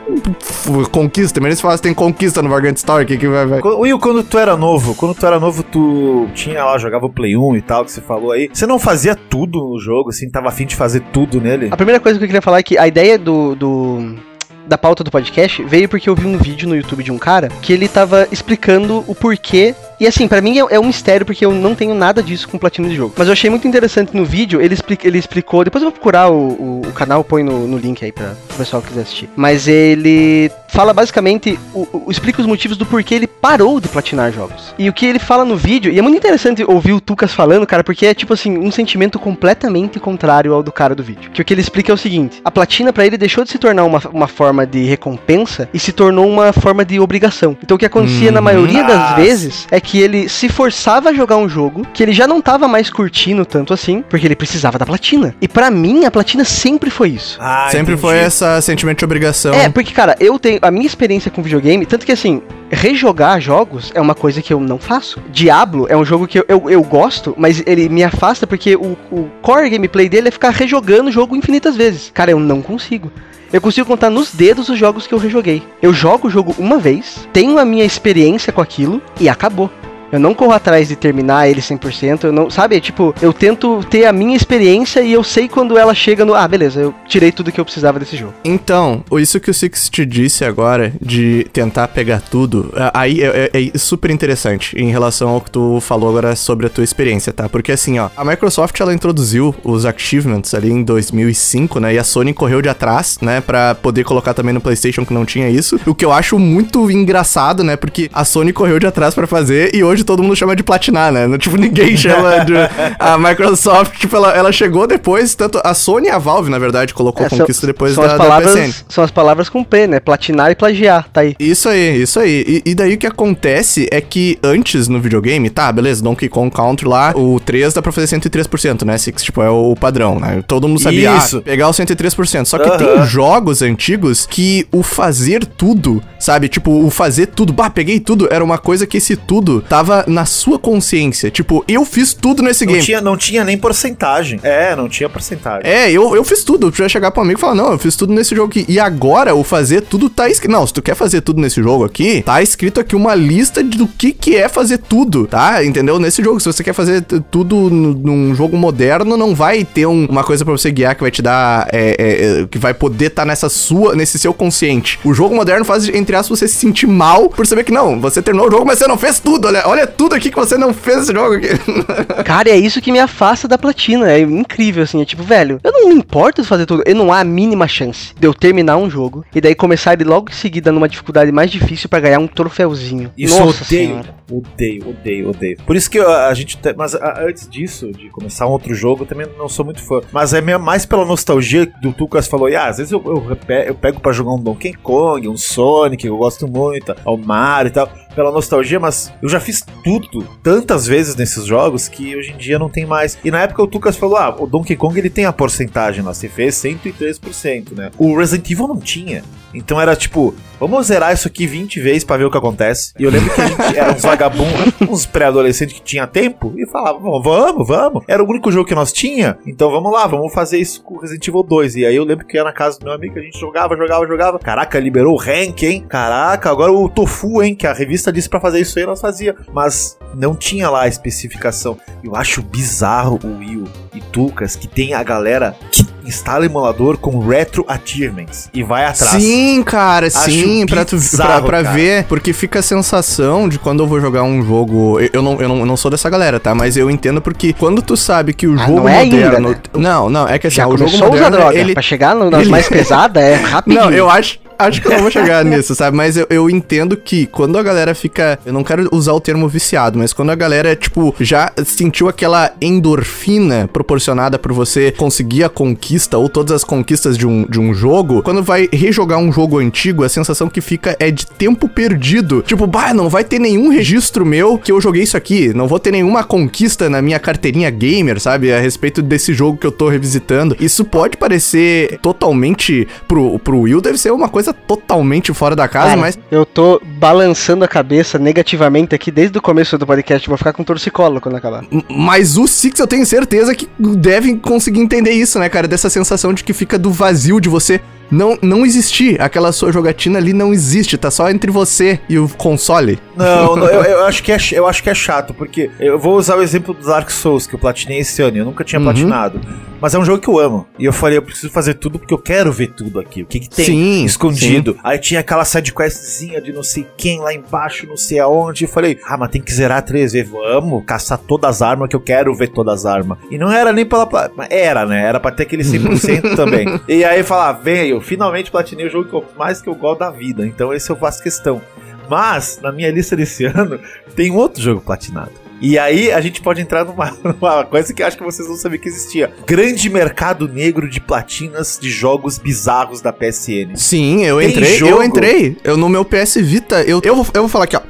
[0.91, 1.35] conquista.
[1.35, 3.47] Também eles falam, tem conquista no Vargant Story, o que que vai...
[3.47, 3.61] vai?
[3.61, 7.11] Quando- Will, quando tu era novo, quando tu era novo, tu tinha lá, jogava o
[7.11, 8.49] Play 1 e tal, que você falou aí.
[8.53, 11.69] Você não fazia tudo no jogo, assim, tava afim de fazer tudo nele?
[11.71, 13.55] A primeira coisa que eu queria falar é que a ideia do.
[13.55, 14.34] do-
[14.67, 17.49] da pauta do podcast veio porque eu vi um vídeo no YouTube de um cara
[17.49, 19.75] que ele tava explicando o porquê.
[20.01, 22.59] E assim, pra mim é, é um mistério porque eu não tenho nada disso com
[22.59, 23.15] platina de jogo.
[23.17, 25.65] Mas eu achei muito interessante no vídeo, ele, explica, ele explicou.
[25.65, 28.55] Depois eu vou procurar o, o, o canal, põe no, no link aí pra o
[28.55, 29.29] pessoal que quiser assistir.
[29.37, 34.33] Mas ele fala basicamente, o, o- explica os motivos do porquê ele parou de platinar
[34.33, 34.75] jogos.
[34.79, 37.65] E o que ele fala no vídeo, e é muito interessante ouvir o Tucas falando,
[37.67, 41.31] cara, porque é tipo assim, um sentimento completamente contrário ao do cara do vídeo.
[41.31, 43.59] Que o que ele explica é o seguinte: a platina pra ele deixou de se
[43.59, 47.57] tornar uma, uma forma de recompensa e se tornou uma forma de obrigação.
[47.63, 48.45] Então o que acontecia na Uhum.
[48.45, 52.13] maioria das Ah, vezes é que ele se forçava a jogar um jogo que ele
[52.13, 55.35] já não tava mais curtindo tanto assim, porque ele precisava da platina.
[55.41, 57.39] E pra mim, a platina sempre foi isso.
[57.41, 58.01] Ah, Sempre entendi.
[58.01, 59.55] foi essa sentimento de obrigação.
[59.55, 60.59] É, porque, cara, eu tenho.
[60.63, 64.61] A minha experiência com videogame, tanto que assim, rejogar jogos é uma coisa que eu
[64.61, 65.21] não faço.
[65.31, 68.97] Diablo é um jogo que eu, eu, eu gosto, mas ele me afasta porque o,
[69.11, 72.11] o core gameplay dele é ficar rejogando o jogo infinitas vezes.
[72.15, 73.13] Cara, eu não consigo.
[73.55, 75.63] Eu consigo contar nos dedos os jogos que eu rejoguei.
[75.81, 79.71] Eu jogo o jogo uma vez, tenho a minha experiência com aquilo e acabou.
[80.15, 82.81] Eu não corro atrás de terminar ele 100%, eu não, sabe?
[82.81, 86.47] Tipo, eu tento ter a minha experiência e eu sei quando ela chega no, ah,
[86.47, 88.33] beleza, eu tirei tudo que eu precisava desse jogo.
[88.45, 93.71] Então, isso que o Six te disse agora, de tentar pegar tudo, aí é, é-
[93.75, 97.49] é super interessante em relação ao que tu falou agora sobre a tua experiência, tá?
[97.49, 101.95] Porque assim, ó, a Microsoft ela introduziu os achievements ali em 2005, né?
[101.95, 103.41] E a Sony correu de atrás, né?
[103.41, 105.81] Pra poder colocar também no PlayStation que não tinha isso.
[105.87, 107.77] O que eu acho muito engraçado, né?
[107.77, 111.13] Porque a Sony correu de atrás pra fazer e hoje todo mundo chama de platinar,
[111.13, 111.27] né?
[111.39, 112.55] Tipo, ninguém chama de.
[112.99, 116.95] A Microsoft, tipo, ela, ela chegou depois, tanto a Sony e a Valve, na verdade,
[116.95, 119.87] colocou É, são- conquista depois são da, as da palavras, São as palavras com P,
[119.87, 120.01] né?
[120.01, 121.35] Platinar e plagiar, tá aí.
[121.39, 122.63] Isso aí, isso aí.
[122.65, 126.51] E, e daí o que acontece é que antes no videogame, tá, beleza, Donkey Kong
[126.55, 128.97] Country lá, o 3 dá pra fazer 103%, né?
[128.99, 130.43] Six, tipo, é o padrão, né?
[130.47, 131.39] Todo mundo sabia Isso.
[131.39, 132.45] ah, pegar o 103%.
[132.45, 136.49] Só que tem jogos antigos que o fazer tudo, sabe?
[136.49, 140.25] Tipo, o fazer tudo, bah, peguei tudo, era uma coisa que esse tudo tava na
[140.25, 141.31] sua consciência.
[141.31, 142.85] Tipo, eu fiz tudo nesse Não game.
[142.85, 144.41] tinha, não tinha nem porcentagem.
[144.43, 145.63] É, não tinha porcentagem.
[145.71, 146.71] É, eu, eu fiz tudo.
[146.71, 148.65] Tu ia chegar pro amigo e falar, não, eu fiz tudo nesse jogo aqui.
[148.69, 150.51] E agora, o fazer tudo tá escrito.
[150.53, 153.87] Não, se tu quer fazer tudo nesse jogo aqui, tá escrito aqui uma lista do
[153.87, 155.65] que que é fazer tudo, tá?
[155.65, 155.99] Entendeu?
[155.99, 160.23] Nesse jogo, se você quer fazer tudo num jogo moderno, não vai ter um- uma
[160.25, 163.25] coisa pra você guiar que vai te dar, é, é, é, que vai poder tá
[163.25, 164.99] nessa sua, nesse seu consciente.
[165.05, 168.21] O jogo moderno faz, entre aspas, você se sentir mal por saber que não, você
[168.23, 169.47] terminou o jogo, mas você não fez tudo.
[169.49, 171.49] Olha, olha tudo aqui que você não fez esse jogo aqui.
[172.25, 174.11] Cara, é isso que me afasta da platina.
[174.11, 175.01] É incrível, assim.
[175.01, 176.83] É tipo, velho, eu não me importo de fazer tudo.
[176.87, 180.05] Eu não há a mínima chance de eu terminar um jogo e daí começar ele
[180.05, 183.11] logo em seguida numa dificuldade mais difícil pra ganhar um troféuzinho.
[183.17, 184.15] Isso eu Nossa odeio, senhora.
[184.31, 185.57] odeio, odeio, odeio.
[185.67, 186.57] Por isso que eu- a gente.
[186.59, 189.83] te- Mas a- antes disso, de começar um outro jogo, eu também não sou muito
[189.83, 190.01] fã.
[190.13, 192.49] Mas é mais pela nostalgia do Tucas falou.
[192.49, 196.03] E ah, às vezes eu, eu, eu pego pra jogar um Donkey Kong, um Sonic,
[196.03, 197.89] que eu gosto muito, o Mario e tal.
[198.15, 202.59] Pela nostalgia, mas eu já fiz tudo tantas vezes nesses jogos que hoje em dia
[202.59, 203.19] não tem mais.
[203.25, 206.15] E na época o Tucas falou: ah, o Donkey Kong ele tem a porcentagem lá,
[206.15, 207.91] você fez 103%, né?
[207.99, 209.23] O Resident Evil não tinha.
[209.55, 212.93] Então era tipo, vamos zerar isso aqui 20 vezes pra ver o que acontece.
[212.99, 216.67] E eu lembro que a gente era uns vagabundos, uns pré-adolescentes que tinha tempo e
[216.67, 218.05] falava, "Bom, vamos, vamos.
[218.09, 221.27] Era o único jogo que nós tinha, então vamos lá, vamos fazer isso com Resident
[221.29, 221.77] Evil 2.
[221.77, 224.07] E aí eu lembro que ia na casa do meu amigo, a gente jogava, jogava,
[224.07, 224.39] jogava.
[224.39, 225.85] Caraca, liberou o rank, hein?
[225.89, 227.55] Caraca, agora o Tofu, hein?
[227.55, 229.35] Que a revista disse pra fazer isso aí, nós fazia.
[229.53, 231.77] Mas não tinha lá a especificação.
[232.03, 233.65] Eu acho bizarro o Will
[233.95, 239.23] e Tucas que tem a galera que instala emulador com retro achievements e vai atrás.
[239.23, 241.75] Sim, cara, sim, pra, tu, pra, bizarro, pra cara.
[241.75, 245.01] ver, porque fica a sensação de quando eu vou jogar um jogo.
[245.01, 246.55] eu- Eu não, eu não, eu não sou dessa galera, tá?
[246.55, 249.57] Mas eu entendo porque quando tu sabe que o Ah, jogo não é ainda, né?
[249.75, 251.31] Não, não, é que assim, Já o jogo moderno.
[251.37, 251.57] droga.
[251.59, 253.85] Ele, Pra chegar nas ele- mais pesadas é rapidinho.
[253.85, 254.39] não, eu acho.
[254.67, 255.97] Acho que eu não vou chegar nisso, sabe?
[255.97, 258.39] Mas eu, eu entendo que quando a galera fica.
[258.45, 262.53] Eu não quero usar o termo viciado, mas quando a galera, tipo, já sentiu aquela
[262.61, 267.75] endorfina proporcionada por você conseguir a conquista ou todas as conquistas de um, de um
[267.75, 272.43] jogo, quando vai rejogar um jogo antigo, a sensação que fica é de tempo perdido.
[272.43, 275.53] Tipo, bah, não vai ter nenhum registro meu que eu joguei isso aqui.
[275.55, 278.53] Não vou ter nenhuma conquista na minha carteirinha gamer, sabe?
[278.53, 280.57] A respeito desse jogo que eu tô revisitando.
[280.61, 282.87] Isso pode parecer totalmente.
[283.09, 286.19] Pro, pro Will deve ser uma coisa totalmente fora da casa, Cara, mas.
[286.31, 290.29] Eu tô balançando a cabeça negativamente aqui desde o começo do podcast.
[290.29, 291.65] Vou ficar com torcicolo quando acabar.
[291.89, 295.69] Mas o Six eu tenho certeza que devem conseguir entender isso, né, cara?
[295.69, 299.21] Dessa sensação de que fica do vazio de você não, não existir.
[299.21, 302.99] Aquela sua jogatina ali não existe, tá só entre você e o console.
[303.17, 306.17] Não, não, eu, eu acho que é, eu acho que é chato, porque eu vou
[306.17, 308.85] usar o exemplo do Dark Souls, que eu platinei esse ano, eu nunca tinha Uhum.
[308.87, 309.41] platinado.
[309.81, 310.67] Mas é um jogo que eu amo.
[310.79, 313.23] E eu falei, eu preciso fazer tudo porque eu quero ver tudo aqui.
[313.23, 314.79] O que, que tem Sim, escondido.
[314.83, 318.65] Aí tinha aquela sidequestzinha de não sei quem lá embaixo, não sei aonde.
[318.65, 320.31] E falei, ah, mas tem que zerar três vezes.
[320.31, 323.19] Vamos caçar todas as armas que eu quero ver todas as armas.
[323.31, 324.09] E não era nem pela.
[324.49, 325.05] Era, né?
[325.07, 326.67] Era pra ter aquele 100% também.
[326.89, 330.01] E aí falar, vem, eu finalmente platinei o jogo que eu, mais que eu gosto
[330.01, 330.47] da vida.
[330.47, 331.61] Então esse eu faço questão.
[332.09, 333.79] Mas, na minha lista desse ano,
[334.15, 335.31] tem um outro jogo platinado.
[335.61, 338.81] E aí a gente pode entrar numa, numa coisa que acho que vocês não sabiam
[338.83, 339.33] que existia.
[339.47, 343.75] Grande mercado negro de platinas de jogos bizarros da PSN.
[343.77, 344.93] Sim, eu Tem entrei, jogo?
[344.93, 345.57] eu entrei.
[345.65, 347.81] Eu no meu PS Vita, eu, eu, vou, eu vou falar aqui, ó.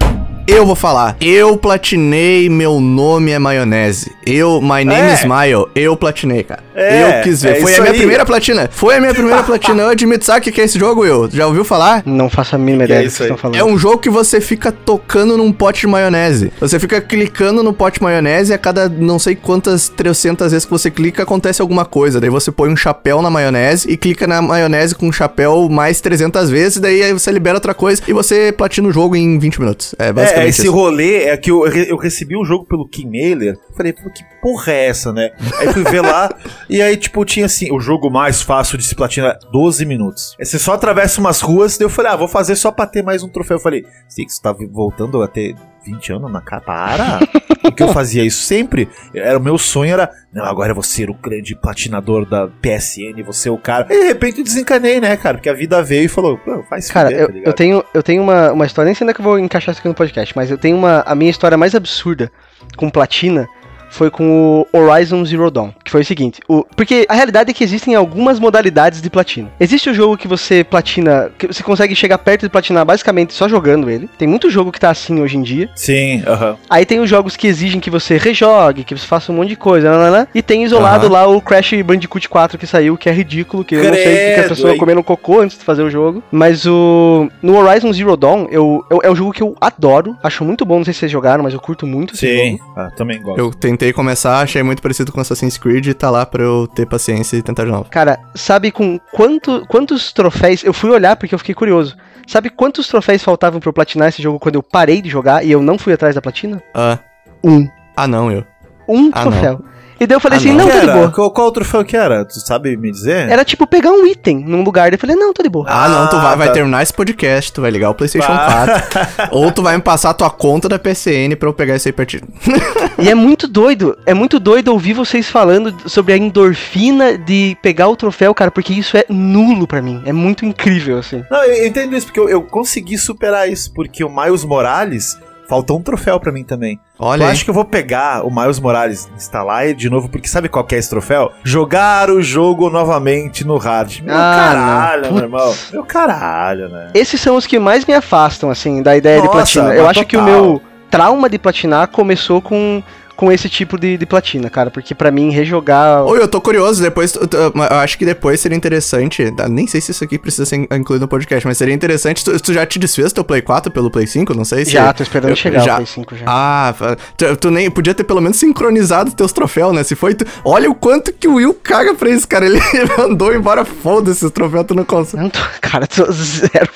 [0.47, 1.17] Eu vou falar.
[1.23, 4.13] Eu platinei, meu nome é maionese.
[4.27, 5.15] Eu, my name É.
[5.15, 5.69] is Mayo.
[5.75, 6.63] Eu platinei, cara.
[6.75, 7.57] É, eu quis ver.
[7.57, 7.99] é Foi a minha aí.
[7.99, 8.69] primeira platina.
[8.73, 9.83] Foi a minha primeira platina.
[9.83, 11.29] Eu admito, sabe o que é esse jogo, Will?
[11.31, 12.03] Já ouviu falar?
[12.05, 13.57] Não faço a mínima Que é ideia do que vocês estão falando.
[13.59, 16.53] É um jogo que você fica tocando num pote de maionese.
[16.61, 20.65] Você fica clicando no pote de maionese e a cada não sei quantas 300 vezes
[20.65, 22.21] que você clica acontece alguma coisa.
[22.21, 26.01] Daí você põe um chapéu na maionese e clica na maionese com um chapéu mais
[26.01, 26.79] 300 vezes.
[26.81, 29.95] Daí aí você libera outra coisa e você platina o jogo em 20 minutos.
[29.99, 30.73] É É, basicamente esse isso.
[30.73, 33.57] rolê é que eu, eu recebi o jogo pelo Kim Mailer.
[33.77, 35.31] Falei, pô, que porra é essa, né?
[35.59, 36.31] Aí fui ver lá
[36.69, 40.37] e aí, tipo, tinha assim: o jogo mais fácil de se platinar 12 minutos.
[40.39, 41.77] Aí você só atravessa umas ruas.
[41.77, 43.57] Daí eu falei, ah, vou fazer só pra ter mais um troféu.
[43.57, 46.63] Eu falei, Six, tá voltando a ter 20 anos na cara?
[46.63, 47.21] Para!
[47.63, 48.89] Porque eu fazia isso sempre.
[49.15, 53.33] Era, o meu sonho era, não, agora eu vou ser o grande platinador da PSN,
[53.33, 53.87] ser o cara.
[53.91, 55.39] E de repente eu desencanei, né, cara?
[55.39, 58.03] Porque a vida veio e falou, pô, faz Cara, fuder, eu, tá eu tenho, eu
[58.03, 60.37] tenho uma, uma história, nem sei ainda que eu vou encaixar isso aqui no podcast,
[60.37, 61.01] mas eu tenho uma.
[61.07, 62.31] A minha história mais absurda
[62.77, 63.49] com platina
[63.95, 65.71] foi com o Horizon Zero Dawn.
[65.85, 69.49] Que foi o seguinte: o, porque a realidade é que existem algumas modalidades de platina.
[69.59, 73.49] Existe o jogo que você platina, que você consegue chegar perto de platinar basicamente só
[73.49, 74.09] jogando ele.
[74.19, 75.69] Tem muito jogo que tá assim hoje em dia.
[75.75, 76.57] Sim, aham.
[76.69, 79.57] Aí tem os jogos que exigem que você rejogue, que você faça um monte de
[79.57, 80.27] coisa, nananã.
[80.35, 81.13] e tem isolado Aham.
[81.13, 84.17] lá o Crash Bandicoot 4 que saiu, que é ridículo, que eu não sei o
[84.17, 86.23] que as Credo, pessoas comendo cocô antes de fazer o jogo.
[86.33, 90.45] Mas o no Horizon Zero Dawn, eu, eu- é um jogo que eu adoro, acho
[90.45, 93.21] muito bom, não sei se vocês jogaram, mas eu curto muito esse Sim, ah, também
[93.21, 93.39] gosto.
[93.39, 96.87] Eu tentei começar, achei muito parecido com Assassin's Creed e tá lá pra eu ter
[96.87, 97.89] paciência e tentar de novo.
[97.91, 101.97] Cara, sabe com quanto, quantos troféus, eu fui olhar porque eu fiquei curioso.
[102.27, 105.51] Sabe quantos troféus faltavam pra eu platinar esse jogo quando eu parei de jogar e
[105.51, 106.63] eu não fui atrás da platina?
[106.75, 106.99] Ah,
[107.43, 107.69] Um.
[107.97, 108.45] ah não, eu.
[108.89, 109.65] Um Ah, troféu.
[110.01, 110.67] E daí eu falei Ah, assim, não.
[110.67, 111.11] não, tô de boa.
[111.11, 112.25] Qual, qual o troféu que era?
[112.25, 113.29] Tu sabe me dizer?
[113.31, 114.91] Era tipo pegar um item num lugar.
[114.91, 115.67] Daí eu falei, não, tô de boa.
[115.69, 116.53] Ah, não, tu vai, vai tá.
[116.55, 118.83] terminar esse podcast, tu vai ligar o PlayStation Ah.
[119.27, 119.29] 4.
[119.39, 121.93] ou tu vai me passar a tua conta da PCN pra eu pegar isso aí
[121.93, 122.21] pra ti.
[122.97, 127.89] E é muito doido, é muito doido ouvir vocês falando sobre a endorfina de pegar
[127.89, 130.01] o troféu, cara, porque isso é nulo pra mim.
[130.07, 131.25] É muito incrível, assim.
[131.29, 135.79] Não, eu entendo isso, porque eu, eu consegui superar isso, porque o Miles Morales faltou
[135.79, 136.79] um troféu pra mim também.
[136.99, 140.29] Olha eu acho que eu vou pegar o Miles Morales, instalar ele de novo, porque
[140.29, 141.33] sabe qual que é esse troféu?
[141.43, 144.01] Jogar o jogo novamente no hard.
[144.01, 145.13] Meu Ah, caralho, não.
[145.13, 145.55] meu irmão.
[145.73, 146.89] Meu caralho, né?
[146.95, 149.75] Esses são os que mais me afastam, assim, da ideia de Nossa, platina.
[149.75, 150.35] Eu acho que o total.
[150.43, 152.83] meu trauma de platinar começou com,
[153.17, 156.03] com esse tipo de, de platina, cara, porque pra mim rejogar.
[156.05, 159.81] Oi, eu tô curioso, depois, tu- eu acho que depois seria interessante, tá, nem sei
[159.81, 162.79] se isso aqui precisa ser incluído no podcast, mas seria interessante, tu, tu já te
[162.79, 164.73] desfez teu Play 4 pelo Play 5, não sei se...
[164.73, 165.73] Já, tô esperando eu- chegar já.
[165.75, 166.25] o Play 5 já.
[166.27, 166.75] Ah,
[167.17, 169.85] tu, tu nem podia ter pelo menos sincronizado teus troféus, né?
[169.85, 172.47] Se foi tu, olha o quanto que o Will caga pra isso, cara.
[172.47, 172.61] Ele
[172.99, 175.23] mandou embora, foda-se, os troféus tu não consegue.
[175.23, 176.69] Não tô, cara, tô zero.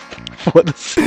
[0.53, 1.01] Foda-se.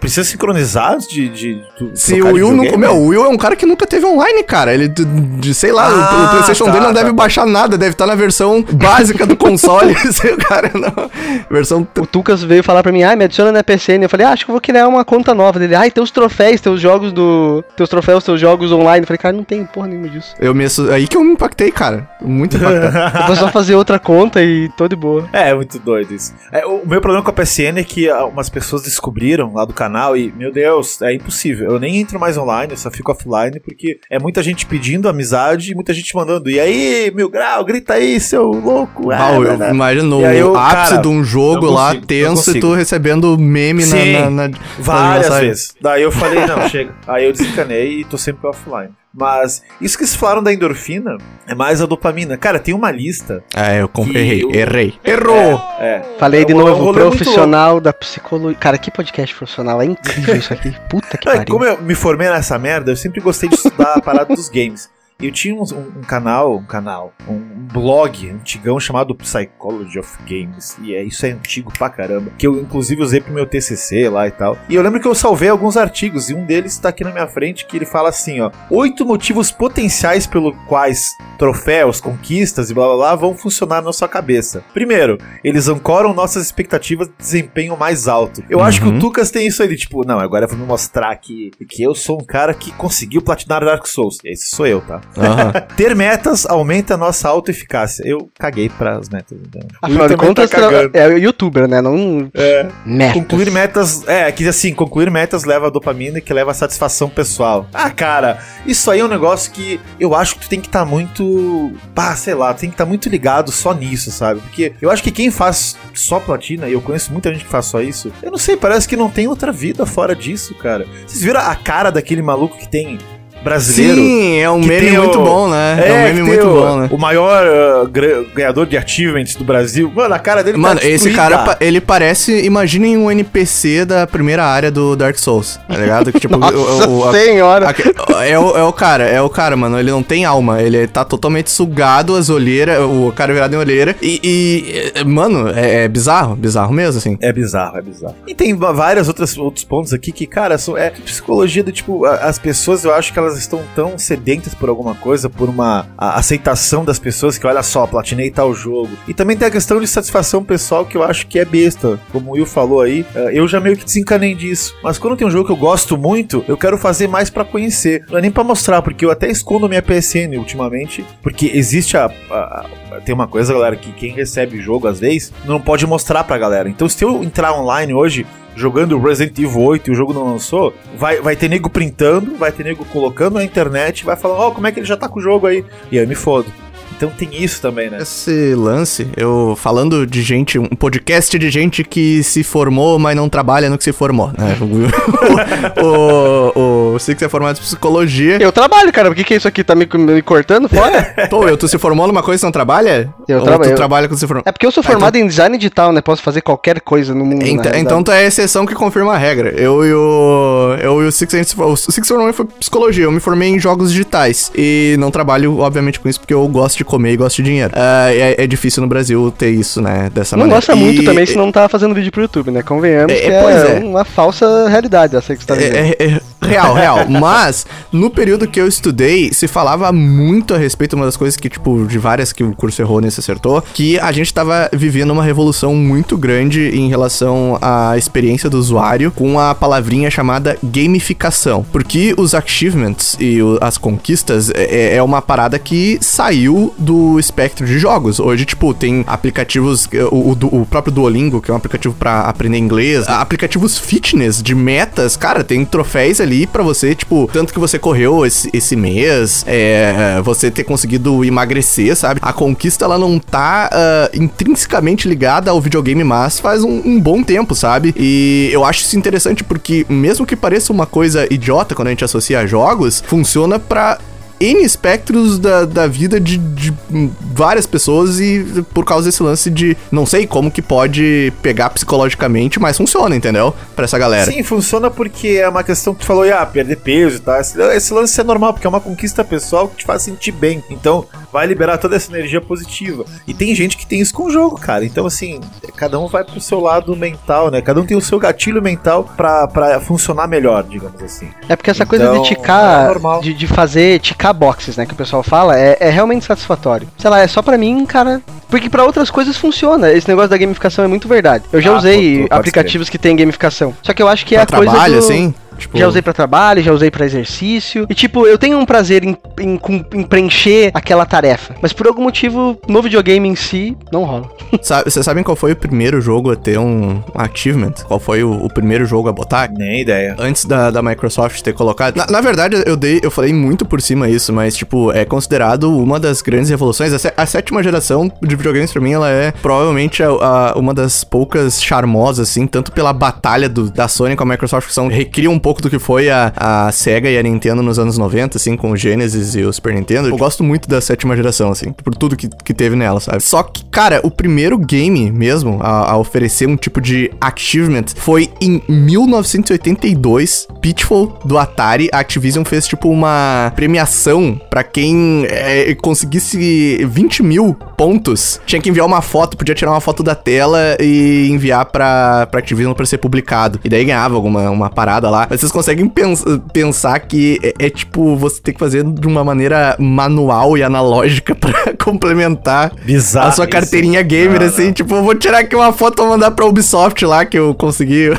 [0.00, 2.76] Precisa sincronizar de, de, de Se o Will não.
[2.78, 4.72] Meu, o Will é um cara que nunca teve online, cara.
[4.74, 7.00] Ele, de, de- sei lá, o- o, Ah, PlayStation tá, dele não tá.
[7.00, 9.94] deve baixar nada, deve estar na versão básica do console.
[10.12, 11.10] Sei, cara, não.
[11.50, 11.86] Versão.
[11.98, 14.02] O Tucas veio falar pra mim, ah, me adiciona na PCN.
[14.04, 15.74] Eu falei, ah, acho que eu vou criar uma conta nova dele.
[15.74, 17.62] Ai, teus troféus, teus jogos do.
[17.76, 19.02] Teus troféus, teus jogos online.
[19.02, 20.34] Eu falei, cara, não tem porra nenhuma disso.
[20.38, 22.08] Eu me, aí que eu me impactei, cara.
[22.20, 23.20] Muito impactado.
[23.20, 25.28] Eu vou só fazer outra conta e tô de boa.
[25.32, 26.34] É, é muito doido isso.
[26.52, 29.72] É, o meu problema com a PSN é que ah, umas pessoas descobriram lá do
[29.72, 31.70] canal e, meu Deus, é impossível.
[31.70, 35.72] Eu nem entro mais online, eu só fico offline porque é muita gente pedindo amizade
[35.72, 36.48] e muita gente mandando.
[36.50, 39.10] E aí, mil grau, grita aí, seu louco.
[39.10, 42.06] Ah, eu- né, imagina no aí eu, ápice cara, de um jogo lá consigo, não
[42.06, 44.12] tenso e tu recebendo meme na, Sim.
[44.12, 45.48] na, na- Várias mensagem.
[45.48, 45.74] vezes.
[45.80, 46.94] Daí eu falei, não, chega.
[47.06, 48.90] Aí eu desencanei e tô sempre offline.
[49.12, 52.36] Mas isso que eles falaram da endorfina é mais a dopamina.
[52.36, 53.42] Cara, tem uma lista.
[53.56, 54.94] É, eu Que comprei, errei, eu- errei.
[55.04, 55.60] Errou!
[55.80, 56.02] É.
[56.18, 58.56] Falei É de é um novo, rolê muito profissional da psicologia.
[58.58, 59.82] Cara, que podcast profissional.
[59.82, 60.72] É incrível isso aqui.
[60.88, 61.52] Puta que É, pariu.
[61.52, 64.88] como eu me formei nessa merda, eu sempre gostei de estudar a parada dos games.
[65.20, 67.38] Eu tinha um, um- um canal, um canal, um
[67.72, 70.76] blog antigão chamado Psychology of Games.
[70.82, 72.30] E é, isso é antigo pra caramba.
[72.38, 74.56] Que eu inclusive usei pro meu TCC lá e tal.
[74.68, 76.30] E eu lembro que eu salvei alguns artigos.
[76.30, 78.50] E um deles tá aqui na minha frente que ele fala assim, ó.
[78.70, 84.08] Oito motivos potenciais pelo quais troféus, conquistas e blá blá blá vão funcionar na sua
[84.08, 84.62] cabeça.
[84.74, 88.42] Primeiro, eles ancoram nossas expectativas de desempenho mais alto.
[88.50, 88.98] Eu acho que o Uhum.
[88.98, 92.20] Tucas tem isso aí, tipo, não, agora eu vou me mostrar que, que eu sou
[92.20, 94.18] um cara que conseguiu platinar Dark Souls.
[94.24, 95.00] Esse sou eu, tá?
[95.16, 95.52] Aham.
[95.76, 98.02] Ter metas aumenta a nossa eficácia.
[98.06, 99.38] Eu caguei pras metas.
[99.40, 99.62] Então.
[99.80, 100.90] Afinal de contas, tá cagando.
[100.94, 101.80] é youtuber, né?
[101.80, 102.30] Não.
[102.34, 102.66] É.
[102.84, 103.14] Metas.
[103.14, 107.08] Concluir metas, é, que assim, concluir metas leva a dopamina e que leva a satisfação
[107.08, 107.66] pessoal.
[107.72, 110.84] Ah, cara, isso aí é um negócio que eu acho que tu tem que estar
[110.84, 114.40] muito, pá, sei lá, tu tem que estar muito ligado só nisso, sabe?
[114.40, 117.66] Porque eu acho que quem faz só platina, e eu conheço muita gente que faz
[117.66, 120.86] só isso, eu não sei, parece que não tem outra vida fora disso, cara.
[121.06, 122.98] Vocês viram a cara daquele maluco que tem
[123.42, 123.96] brasileiro?
[124.00, 125.82] Sim, é um meme muito o- bom, né?
[125.86, 126.88] É, um que meme muito o, bom, né?
[126.90, 127.46] O maior
[127.84, 127.88] uh,
[128.34, 129.90] ganhador de achievements do Brasil.
[129.94, 134.44] Mano, a cara dele Mano, tá esse cara, ele parece, imaginem um NPC da primeira
[134.44, 136.12] área do Dark Souls, tá ligado?
[136.12, 137.68] Que tipo, Nossa o- o- a- senhora.
[137.68, 139.78] Aque- É o, é o cara, é o cara, mano.
[139.78, 140.60] Ele não tem alma.
[140.62, 143.96] Ele tá totalmente sugado as olheiras, o cara virado em olheira.
[144.02, 147.16] E, e, é, mano, é, é bizarro, bizarro mesmo, assim.
[147.20, 148.14] É bizarro, é bizarro.
[148.26, 152.16] E tem va- vários outros, pontos aqui que, cara, são, é psicologia do tipo, a-
[152.16, 156.84] as pessoas, eu acho que elas estão tão sedentas por alguma coisa, por uma aceitação
[156.84, 158.90] das pessoas que, olha só, platinei tal jogo.
[159.08, 161.98] E também tem a questão de satisfação pessoal que eu acho que é besta.
[162.12, 164.74] Como o Will falou aí, eh, eu já meio que desencanei disso.
[164.82, 168.04] Mas quando tem um jogo que eu gosto muito, eu quero fazer mais pra conhecer.
[168.10, 172.10] Não é nem pra mostrar, porque eu até escondo minha PSN ultimamente, porque existe a,
[172.30, 176.24] a- a- tem uma coisa, galera, que quem recebe jogo às vezes não pode mostrar
[176.24, 176.68] pra galera.
[176.68, 180.74] Então, se eu entrar online hoje jogando Resident Evil 8 e o jogo não lançou,
[180.96, 184.66] vai, vai ter nego printando, vai ter nego colocando na internet, vai falando, ó, como
[184.66, 185.64] é que ele já tá com o jogo aí?
[185.90, 186.52] E aí me fodo.
[186.96, 187.98] Então tem isso também, né?
[188.00, 193.28] Esse lance, eu falando de gente, um podcast de gente que se formou, mas não
[193.28, 194.56] trabalha no que se formou, né?
[195.82, 198.38] o, o, o Six é formado em psicologia.
[198.40, 199.08] Eu trabalho, cara.
[199.08, 199.64] Por que, que é isso aqui?
[199.64, 201.14] Tá me, me cortando fora?
[201.30, 203.12] Pô, eu, tu se formou numa coisa e não trabalha?
[203.26, 203.70] Eu Ou trabalho.
[203.70, 204.42] tu trabalha quando se formou?
[204.46, 206.00] É porque eu sou formado em design digital, né?
[206.00, 207.42] Posso fazer qualquer coisa no mundo.
[207.42, 207.80] Então, realidade.
[207.80, 209.50] então tu é a exceção que confirma a regra.
[209.50, 210.69] Eu e o.
[211.10, 211.56] O Six, se
[212.00, 213.04] o formou foi psicologia.
[213.04, 214.50] Eu me formei em jogos digitais.
[214.54, 217.72] E não trabalho, obviamente, com isso, porque eu gosto de comer e gosto de dinheiro.
[217.74, 220.10] Ah, é, é difícil no Brasil ter isso, né?
[220.12, 220.56] Dessa Não maneira.
[220.58, 222.62] gosta muito E- também, senão não tava fazendo vídeo pro YouTube, né?
[222.62, 223.84] Convenhamos É, que pois é, é.
[223.84, 225.74] uma falsa realidade essa que você tá vivendo.
[225.76, 226.98] É, é- é real, real.
[227.08, 231.48] Mas, no período que eu estudei, se falava muito a respeito, uma das coisas que,
[231.48, 235.22] tipo, de várias que o curso errou nesse acertou, que a gente tava vivendo uma
[235.22, 240.56] revolução muito grande em relação à experiência do usuário com a palavrinha chamada
[241.00, 241.64] gamificação.
[241.72, 247.66] Porque os achievements e o- as conquistas é, é uma parada que saiu do espectro
[247.66, 248.20] de jogos.
[248.20, 252.58] Hoje, tipo, tem aplicativos, o, o o próprio Duolingo, que é um aplicativo pra aprender
[252.58, 257.78] inglês, aplicativos fitness de metas, cara, tem troféus ali pra você, tipo, tanto que você
[257.78, 262.20] correu esse, esse mês, é, você ter conseguido emagrecer, sabe?
[262.22, 267.22] A conquista, ela não tá ah, intrinsecamente ligada ao videogame, mas faz um, um bom
[267.22, 267.94] tempo, sabe?
[267.96, 272.04] E eu acho isso interessante porque, mesmo que pareça uma coisa idiota quando a gente
[272.04, 273.98] associa a jogos, funciona pra
[274.40, 276.72] N espectros da, da vida de, de,
[277.20, 282.58] várias pessoas e por causa desse lance de não sei como que pode pegar psicologicamente,
[282.58, 283.54] mas funciona, entendeu?
[283.76, 284.30] Pra essa galera.
[284.30, 287.38] Sim, funciona porque é uma questão que tu falou, ah, perder peso e tal.
[287.38, 290.64] Esse, esse lance é normal, porque é uma conquista pessoal que te faz sentir bem.
[290.70, 293.04] Então, vai liberar toda essa energia positiva.
[293.26, 294.84] E tem gente que tem isso com o jogo, cara.
[294.84, 295.40] Então, assim,
[295.76, 297.60] cada um vai pro seu lado mental, né?
[297.60, 301.28] Cada um tem o seu gatilho mental pra, pra funcionar melhor, digamos assim.
[301.48, 303.20] É porque essa coisa Então, de é ticar, normal.
[303.20, 306.88] de, de fazer ticar boxes, né, que o pessoal fala, é, é realmente satisfatório.
[306.98, 308.20] Sei lá, é só pra mim, cara.
[308.48, 309.90] Porque pra outras coisas funciona.
[309.92, 311.44] Esse negócio da gamificação é muito verdade.
[311.52, 313.74] Eu já Ah, usei aplicativos que tem gamificação.
[313.82, 314.98] Só que eu acho que é pra a coisa trabalho, do...
[314.98, 315.34] assim?
[315.60, 317.86] Tipo, Já usei pra trabalho, já usei pra exercício.
[317.88, 319.60] E tipo, eu tenho um prazer em, em,
[319.94, 321.54] em preencher aquela tarefa.
[321.60, 324.28] Mas por algum motivo, no videogame em si, não rola.
[324.62, 327.74] sabe- Vocês sabem qual foi o primeiro jogo a ter um achievement?
[327.86, 329.50] Qual foi o, o primeiro jogo a botar?
[329.50, 330.16] Nem ideia.
[330.18, 331.96] Antes da, da Microsoft ter colocado.
[331.96, 335.64] Na, na verdade, eu dei, eu falei muito por cima isso, mas, tipo, é considerado
[335.76, 336.92] uma das grandes revoluções.
[336.92, 340.72] A, sé- a sétima geração de videogames, pra mim, ela é provavelmente a- a- uma
[340.74, 344.88] das poucas charmosas, assim, tanto pela batalha do- da Sony com a Microsoft, que são,
[344.88, 348.36] recria um pouco do que foi a, a SEGA e a Nintendo nos anos 90,
[348.36, 350.08] assim, com o Genesis e o Super Nintendo.
[350.08, 353.20] Eu gosto muito da sétima geração, assim, por tudo que, que teve nela, sabe?
[353.20, 358.30] Só que, cara, o primeiro game mesmo a, a oferecer um tipo de achievement foi
[358.40, 361.88] em 1982, Pitfall do Atari.
[361.92, 368.40] A Activision fez, tipo, uma premiação pra quem é, conseguisse 20 mil pontos.
[368.46, 372.38] Tinha que enviar uma foto, podia tirar uma foto da tela e enviar pra, pra
[372.38, 373.58] Activision pra ser publicado.
[373.64, 375.26] E daí ganhava alguma uma parada lá.
[375.28, 379.24] Mas vocês conseguem pens- pensar que é, é, tipo você ter que fazer de uma
[379.24, 383.28] maneira manual e analógica pra complementar Bizarro.
[383.28, 383.52] a sua isso.
[383.52, 384.72] carteirinha gamer, Não, assim, não.
[384.72, 388.10] tipo, eu vou tirar aqui uma foto e mandar pra Ubisoft lá que eu consegui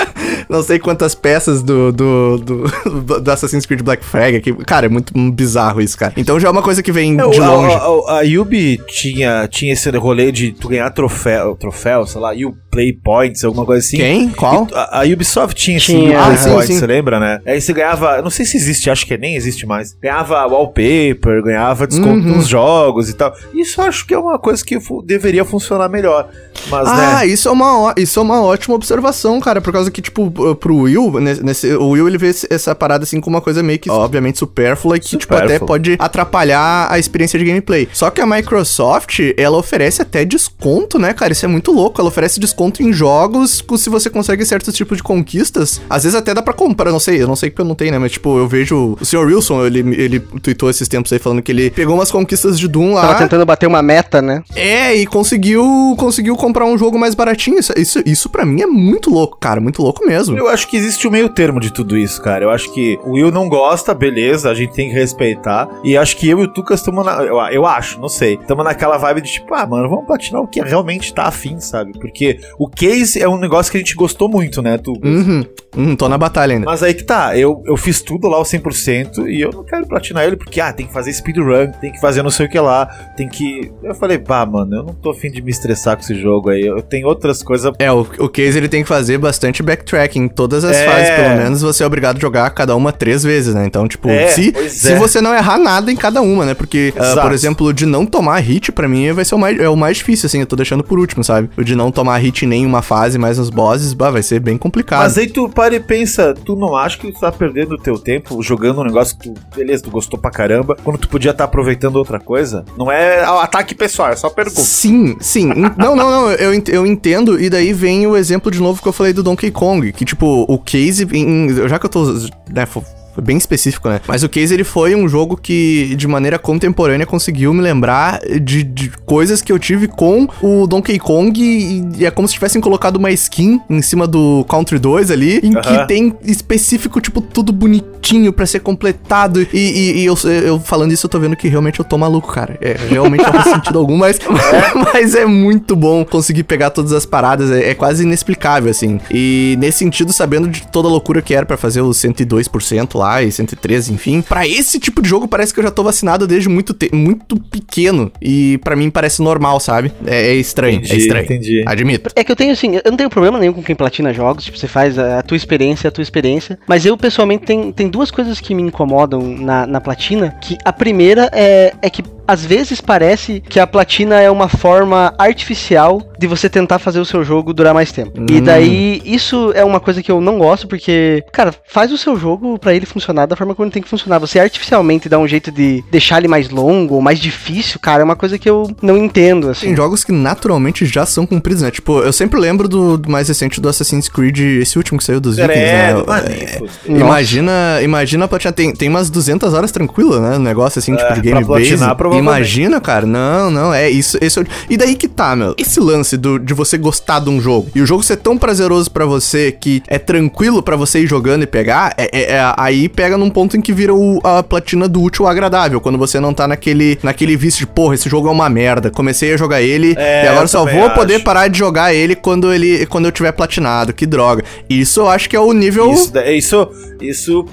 [0.48, 4.52] não sei quantas peças do, do, do, do Assassin's Creed Black Flag aqui.
[4.64, 6.12] Cara, é muito bizarro isso, cara.
[6.16, 7.74] Então já é uma coisa que vem É, de o- longe.
[7.74, 12.32] A, a, a Yubi tinha, tinha esse rolê de tu ganhar troféu, troféu, sei lá,
[12.32, 12.69] You Play
[13.02, 13.96] Points, alguma coisa assim.
[13.96, 14.28] Quem?
[14.30, 14.66] Qual?
[14.70, 16.78] E A, a Ubisoft tinha esse Tinha, You Play ah, sim, Points, sim.
[16.78, 17.40] você lembra, né?
[17.46, 19.96] Aí você ganhava, eu não sei se existe, acho que nem existe mais.
[20.00, 22.36] Ganhava wallpaper, ganhava desconto Uhum.
[22.36, 23.34] nos jogos e tal.
[23.54, 26.28] Isso eu acho que é uma coisa que fu- deveria funcionar melhor.
[26.68, 27.26] Mas, Ah, né?
[27.26, 31.18] isso é, uma, isso é uma ótima observação, cara, por causa que, tipo, pro Will,
[31.20, 34.38] nesse, o Will, ele vê esse- essa parada, assim, como uma coisa meio que, obviamente,
[34.38, 37.88] supérflua e que, tipo, até pode atrapalhar a experiência de gameplay.
[37.92, 41.32] Só que a Microsoft, ela oferece até desconto, né, cara?
[41.32, 42.00] Isso é muito louco.
[42.00, 45.80] Ela oferece desconto em jogos se você consegue certos tipos de conquistas.
[45.88, 47.92] Às vezes até dá pra comprar, não sei, eu não sei porque eu não tenho,
[47.92, 47.98] né?
[47.98, 49.26] Mas, tipo, eu vejo o Sr.
[49.26, 52.94] Wilson, ele, ele tweetou esses tempos aí falando que ele pegou umas conquistas de Doom
[52.94, 53.02] lá.
[53.02, 54.42] Tava tentando bater uma meta, né?
[54.54, 57.58] É, e conseguiu conseguiu comprar um jogo mais baratinho.
[57.58, 59.60] Isso, isso, isso pra mim é muito louco, cara.
[59.60, 60.36] Muito louco mesmo.
[60.36, 62.44] Eu acho que existe um meio termo de tudo isso, cara.
[62.44, 65.68] Eu acho que o Will não gosta, beleza, a gente tem que respeitar.
[65.84, 67.22] E acho que eu e o Tucas estamos na.
[67.22, 68.34] Eu, eu acho, não sei.
[68.34, 71.92] Estamos naquela vibe de tipo, ah, mano, vamos platinar o que realmente tá afim, sabe?
[71.98, 75.10] Porque o case é um negócio que a gente gostou muito, né, Tucas?
[75.10, 75.44] Uhum.
[75.76, 76.66] Uhum, tô na batalha ainda.
[76.66, 79.86] Mas aí que tá, eu, eu fiz tudo lá ao 100% e eu não quero
[79.86, 82.58] platinar ele porque, ah, tem que fazer speedrun, tem que fazer não sei o que
[82.58, 82.86] lá,
[83.16, 83.70] tem que.
[83.82, 86.62] Eu falei, bah, mano, eu não tô afim de me estressar com esse jogo aí,
[86.62, 87.72] eu tenho outras coisas.
[87.78, 90.22] É, o, o Case ele tem que fazer bastante backtracking.
[90.24, 90.86] em Todas as É.
[90.86, 93.64] fases, pelo menos, você é obrigado a jogar cada uma três vezes, né?
[93.64, 94.96] Então, tipo, É, se, se é.
[94.96, 96.54] você não errar nada em cada uma, né?
[96.54, 97.20] Porque, Exato.
[97.20, 99.76] por exemplo, o de não tomar hit, pra mim, vai ser o mais, é o
[99.76, 100.40] mais difícil, assim.
[100.40, 101.48] Eu tô deixando por último, sabe?
[101.56, 104.56] O de não tomar hit em nenhuma fase, mais nos bosses, bah, vai ser bem
[104.58, 105.00] complicado.
[105.00, 107.98] Mas aí tu para e pensa, tu não acha que tu tá perdendo o teu
[107.98, 111.44] tempo jogando um negócio que tu, beleza, tu gostou pra caramba, quando tu podia estar
[111.44, 112.64] aproveitando outra coisa?
[112.76, 114.60] Não é ataque pessoal, é só pergunta.
[114.60, 115.50] Sim, sim.
[115.76, 117.40] Não, não, não, eu, eu entendo.
[117.40, 119.92] E daí vem o exemplo de novo que eu falei do Donkey Kong.
[119.92, 122.04] Que, tipo, o Case, em- já que eu tô,
[122.52, 122.66] né,
[123.14, 124.00] foi bem específico, né?
[124.06, 128.62] Mas o Case, ele foi um jogo que, de maneira contemporânea, conseguiu me lembrar de,
[128.62, 131.40] de coisas que eu tive com o Donkey Kong.
[131.40, 135.38] E, e é como se tivessem colocado uma skin em cima do Country 2 ali,
[135.42, 135.86] em que Aham.
[135.86, 139.42] tem específico, tipo, tudo bonitinho pra ser completado.
[139.42, 142.32] E, e- e eu, eu falando isso, eu tô vendo que realmente eu tô maluco,
[142.32, 142.56] cara.
[142.60, 144.18] É, realmente não faz sentido algum, mas,
[144.92, 147.50] mas é muito bom conseguir pegar todas as paradas.
[147.50, 149.00] É, é quase inexplicável, assim.
[149.10, 153.32] E nesse sentido, sabendo de toda a loucura que era pra fazer os 102% e
[153.32, 154.22] 113, enfim.
[154.22, 158.12] Pra esse tipo de jogo, parece que eu já tô vacinado desde muito, muito pequeno.
[158.20, 159.92] E pra mim parece normal, sabe?
[160.06, 161.24] É, é estranho, é Entendi, estranho.
[161.24, 161.64] entendi.
[161.66, 162.10] Admito.
[162.14, 164.58] É que eu tenho assim, eu não tenho problema nenhum com quem platina jogos, tipo,
[164.58, 166.58] você faz a, a tua experiência, a tua experiência.
[166.66, 170.34] Mas eu, pessoalmente, tem, tem duas coisas que me incomodam na, na platina.
[170.40, 175.12] Que a primeira é, é que às vezes parece que a platina é uma forma
[175.18, 178.12] artificial de você tentar fazer o seu jogo durar mais tempo.
[178.30, 178.42] E Hum.
[178.42, 182.58] daí, isso é uma coisa que eu não gosto, porque, cara, faz o seu jogo
[182.58, 184.18] pra ele funcionar da forma como ele tem que funcionar.
[184.18, 188.04] Você artificialmente dá um jeito de deixar ele mais longo ou mais difícil, cara, é
[188.04, 189.68] uma coisa que eu não entendo, assim.
[189.68, 191.70] Tem jogos que naturalmente já são cumpridos, né?
[191.70, 195.20] Tipo, eu sempre lembro do, do mais recente do Assassin's Creed, esse último que saiu
[195.20, 195.92] dos Vikings, né?
[195.92, 196.60] Credo, mano, É.
[196.60, 196.80] Nossa.
[197.10, 198.52] Imagina, imagina a platina.
[198.52, 200.36] Tem, tem umas 200 horas tranquila, né?
[200.36, 201.76] Um negócio assim, tipo, de game base.
[202.18, 203.06] Imagina, cara.
[203.06, 204.18] Não, não, é isso.
[204.20, 205.54] Esse, é o- e daí que tá, meu.
[205.56, 208.90] Esse lance do, de você gostar de um jogo e o jogo ser tão prazeroso
[208.90, 212.88] pra você que é tranquilo pra você ir jogando e pegar, é, é- é- aí
[212.88, 215.80] pega num ponto em que vira o- a platina do útil ao agradável.
[215.80, 218.90] Quando você não tá naquele, naquele vício de, porra, esse jogo é uma merda.
[218.90, 221.24] Comecei a jogar ele É, e agora só vou poder acho.
[221.24, 223.92] parar de jogar ele quando ele quando eu tiver platinado.
[223.92, 224.42] Que droga.
[224.68, 225.90] Isso eu acho que é o nível.
[225.92, 226.68] Isso, isso,
[227.00, 227.44] isso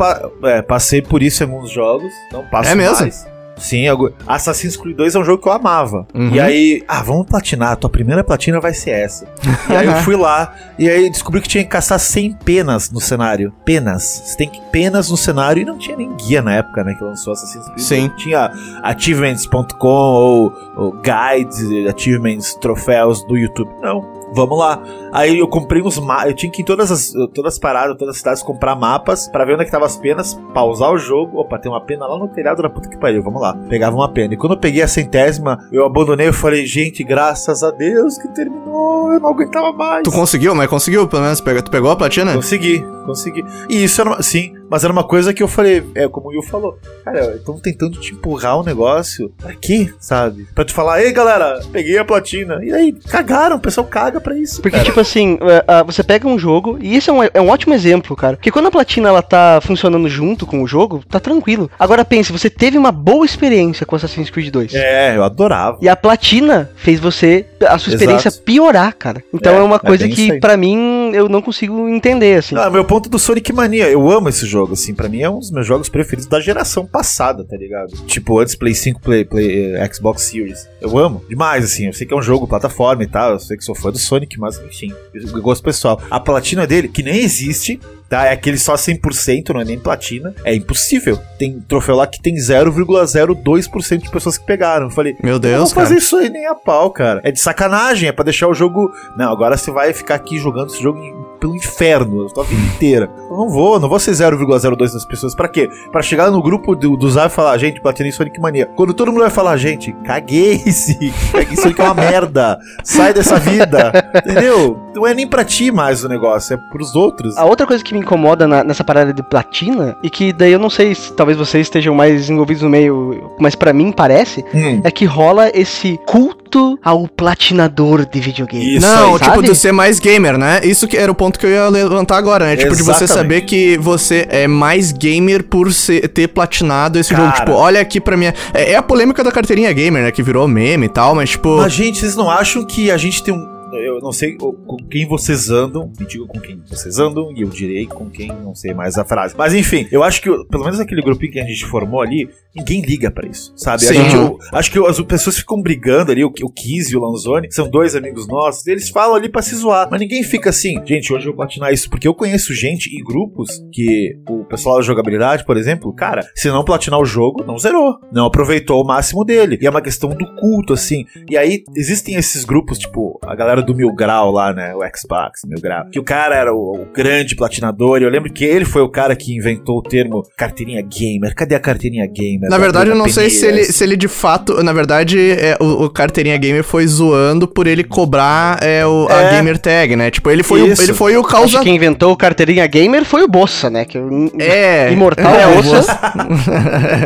[0.44, 3.00] é, passei por isso em alguns jogos, não passo É mesmo?
[3.00, 3.26] mais.
[3.58, 6.08] Sim, algu- Assassin's Creed 2 é um jogo que eu amava.
[6.14, 6.30] Uhum.
[6.34, 9.28] E aí, ah, vamos platinar, tua primeira platina vai ser essa.
[9.70, 13.00] e aí eu fui lá, e aí descobri que tinha que caçar 100 penas no
[13.02, 13.52] cenário.
[13.66, 14.04] Penas.
[14.26, 17.04] Você tem que penas no cenário, e não tinha nem guia na época, né, que
[17.04, 17.80] lançou Assassin's Creed.
[17.80, 18.12] Sim.
[18.18, 18.52] Tinha
[18.84, 21.60] achievements.com ou, ou guides,
[21.94, 23.70] achievements, troféus do YouTube.
[23.82, 24.17] Não.
[24.34, 24.82] Vamos lá.
[25.12, 26.28] Aí eu comprei uns mapas.
[26.28, 29.28] Eu tinha que ir em todas as, todas as paradas, todas as cidades comprar mapas
[29.28, 31.40] pra ver onde é que tava as penas, pausar o jogo.
[31.40, 33.24] Opa, tem uma pena lá no telhado da puta que pariu.
[33.24, 33.56] Vamos lá.
[33.70, 34.34] Pegava uma pena.
[34.34, 36.28] E quando eu peguei a centésima, eu abandonei.
[36.28, 39.12] Eu falei, gente, graças a Deus que terminou.
[39.14, 40.04] Eu não aguentava mais.
[40.04, 41.40] Tu conseguiu, mas conseguiu, pelo menos.
[41.40, 42.34] Tu pegou a platina?
[42.34, 43.44] Consegui, consegui.
[43.70, 46.30] E isso era uma, sim, mas era uma coisa que eu falei, é como o
[46.32, 49.32] Will falou, cara, estão tentando te empurrar o negócio.
[49.38, 50.48] Pra quê, sabe?
[50.54, 52.60] Pra te falar, ei galera, peguei a platina.
[52.64, 54.62] E aí, cagaram, o pessoal caga pra isso.
[54.62, 54.86] Porque, cara.
[54.86, 58.16] tipo assim, é, você pega um jogo, e isso é um, é um ótimo exemplo,
[58.16, 58.36] cara.
[58.36, 61.72] Porque quando a platina ela tá funcionando junto com o jogo, tá tranquilo.
[61.80, 64.74] Agora pense, você teve uma boa experiência com Assassin's Creed 2.
[64.74, 65.78] É, eu adorava.
[65.82, 68.44] E a platina fez você a sua experiência Exato.
[68.44, 69.24] piorar, cara.
[69.34, 72.56] Então é, É, uma é coisa isso que, pra mim, eu não consigo entender, assim.
[72.56, 73.90] Ah, meu ponto do Sonic Mania.
[73.90, 74.94] Eu amo esse jogo, assim.
[74.94, 77.92] Pra mim é um dos meus jogos preferidos da geração passada, tá ligado?
[78.06, 80.68] Tipo, antes Play 5, Play, Play eh, Xbox Series.
[80.82, 81.88] Eu amo demais, assim.
[81.88, 83.34] Eu sei que é um jogo plataforma e tal.
[83.34, 84.94] Eu sei que sou fã do Sonic, mas enfim.
[85.14, 86.02] Eu gosto pessoal.
[86.10, 87.80] A platina dele, que nem existe.
[88.10, 90.34] Tá, é aquele só 100%, não é nem platina.
[90.46, 91.20] É impossível.
[91.38, 94.86] Tem troféu lá que tem 0,02% de pessoas que pegaram.
[94.88, 96.00] Eu falei, Meu eu não Deus, vou fazer cara.
[96.00, 97.22] isso aí nem a pau, cara.
[97.24, 98.92] É de sacanagem, é pra deixar o jogo.
[99.18, 102.62] Não, agora você vai ficar aqui jogando esse jogo em- pelo inferno a tua vida
[102.76, 103.10] inteira.
[103.30, 105.36] Eu não vou, não vou ser 0,02 das pessoas.
[105.36, 105.70] Pra quê?
[105.92, 108.66] Pra chegar no grupo do, do Zap e falar, gente, Platina em Sonic Mania.
[108.76, 111.12] Quando todo mundo vai falar, gente, caguei esse.
[111.32, 112.58] Caguei Sonic é uma merda.
[112.84, 113.92] Sai dessa vida.
[114.16, 114.80] Entendeu?
[114.96, 117.38] Não é nem pra ti mais o negócio, é pros outros.
[117.38, 120.60] A outra coisa que me incomoda na- nessa parada de platina, e que daí eu
[120.60, 124.82] não sei se talvez vocês estejam mais envolvidos no meio, mas pra mim parece, Hum.
[124.84, 126.47] é que rola esse culto
[126.84, 128.76] ao platinador de videogame.
[128.78, 129.48] Isso Não, aí, tipo, sabe?
[129.48, 130.62] de ser mais gamer, né?
[130.64, 132.56] Isso que era o ponto que eu ia levantar agora, né?
[132.56, 133.14] Tipo, de você Exatamente.
[133.14, 137.24] saber que você é mais gamer por ser- ter platinado esse jogo.
[137.32, 137.40] Cara.
[137.46, 138.34] Tipo, olha aqui pra minha.
[138.54, 140.12] É, é a polêmica da carteirinha gamer, né?
[140.12, 141.58] Que virou meme e tal, mas tipo.
[141.58, 143.57] Mas, gente, vocês não acham que a gente tem um.
[143.74, 147.50] Eu não sei com quem vocês andam, me digam com quem vocês andam, e eu
[147.50, 149.36] direi com quem não sei mais a frase.
[149.38, 152.82] Mas enfim, eu acho que pelo menos aquele grupinho que a gente formou ali, ninguém
[152.82, 153.88] liga pra isso, sabe?
[153.88, 157.00] A gente, eu, acho que as pessoas ficam brigando ali, o, o Kiz e o
[157.00, 160.76] Lanzoni, são dois amigos nossos, eles falam ali pra se zoar, mas ninguém fica assim,
[160.86, 164.78] gente, hoje eu vou platinar isso, porque eu conheço gente e grupos que o pessoal
[164.78, 168.86] da jogabilidade, por exemplo, cara, se não platinar o jogo, não zerou, não aproveitou o
[168.86, 169.58] máximo dele.
[169.62, 171.06] E é uma questão do culto, assim.
[171.30, 174.74] E aí existem esses grupos, tipo, a galera do Mil Grau lá, né?
[174.76, 175.86] O Xbox, Mil Grau.
[175.92, 178.00] Que o cara era o, o grande platinador.
[178.02, 181.34] E eu lembro que ele foi o cara que inventou o termo carteirinha gamer.
[181.36, 182.50] Cadê a carteirinha gamer?
[182.50, 184.62] Na Da verdade, eu não sei se ele, se ele de fato.
[184.64, 189.22] Na verdade, é, o, o Carteirinha Gamer foi zoando por ele cobrar é, o- a
[189.22, 189.32] É.
[189.36, 190.10] Gamer Tag, né?
[190.12, 191.58] Tipo, ele foi, o, ele foi o Acho causa.
[191.60, 193.86] que quem inventou o carteirinha gamer foi o Bossa, né?
[193.86, 194.92] Que o É.
[194.92, 196.00] Imortal é, o Bossa.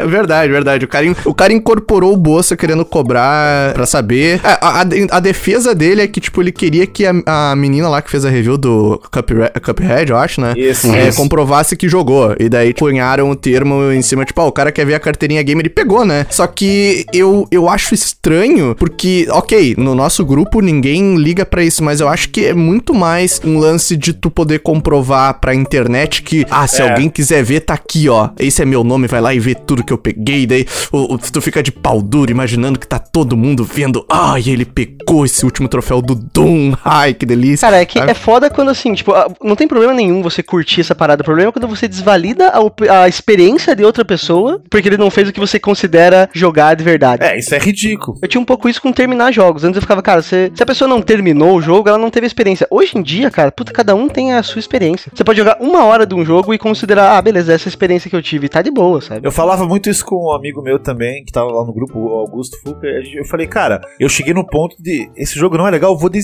[0.01, 0.85] É verdade, verdade.
[0.85, 4.39] O cara, in- o cara incorporou o Bolsa querendo cobrar pra saber.
[4.43, 7.13] É, A, a- a defesa dele é que, tipo, ele queria que a,
[7.51, 10.53] a menina lá que fez a review do Cuphead, Cuphead eu acho, né?
[10.57, 11.17] Isso, É, isso.
[11.17, 12.35] comprovasse que jogou.
[12.39, 15.41] E daí punharam o termo em cima, tipo, ó, o cara quer ver a carteirinha
[15.43, 16.25] gamer e pegou, né?
[16.29, 21.83] Só que eu, eu acho estranho, porque, ok, no nosso grupo ninguém liga pra isso,
[21.83, 26.21] mas eu acho que é muito mais um lance de tu poder comprovar pra internet
[26.23, 26.89] que, ah, se É.
[26.89, 28.29] alguém quiser ver, tá aqui, ó.
[28.39, 30.45] Esse é meu nome, vai lá e vê tudo que eu peguei.
[30.45, 34.43] Daí o, o- tu fica de pau duro imaginando que tá todo mundo vendo, ai,
[34.47, 36.73] ele pegou esse último troféu do Doom.
[36.83, 37.67] Ai, que delícia.
[37.67, 40.81] Cara, é que é foda quando assim, tipo, ah, não tem problema nenhum você curtir
[40.81, 41.21] essa parada.
[41.21, 45.09] O problema é quando você desvalida a, a experiência de outra pessoa porque ele não
[45.09, 47.23] fez o que você considera jogar de verdade.
[47.23, 48.17] É, isso é ridículo.
[48.21, 49.63] Eu tinha um pouco isso com terminar jogos.
[49.63, 52.25] Antes eu ficava, cara, se, se a pessoa não terminou o jogo, ela não teve
[52.25, 52.67] experiência.
[52.69, 55.11] Hoje em dia, cara, puta, cada um tem a sua experiência.
[55.13, 58.15] Você pode jogar uma hora de um jogo e considerar, ah, beleza, essa experiência que
[58.15, 59.27] eu tive tá de boa, sabe?
[59.27, 62.09] Eu falava muito isso com um amigo meu também, que tava lá no grupo, o
[62.19, 62.87] Augusto Fuca.
[62.87, 66.09] Eu falei, cara, eu cheguei no ponto de esse jogo não é legal, eu vou
[66.09, 66.20] desistir.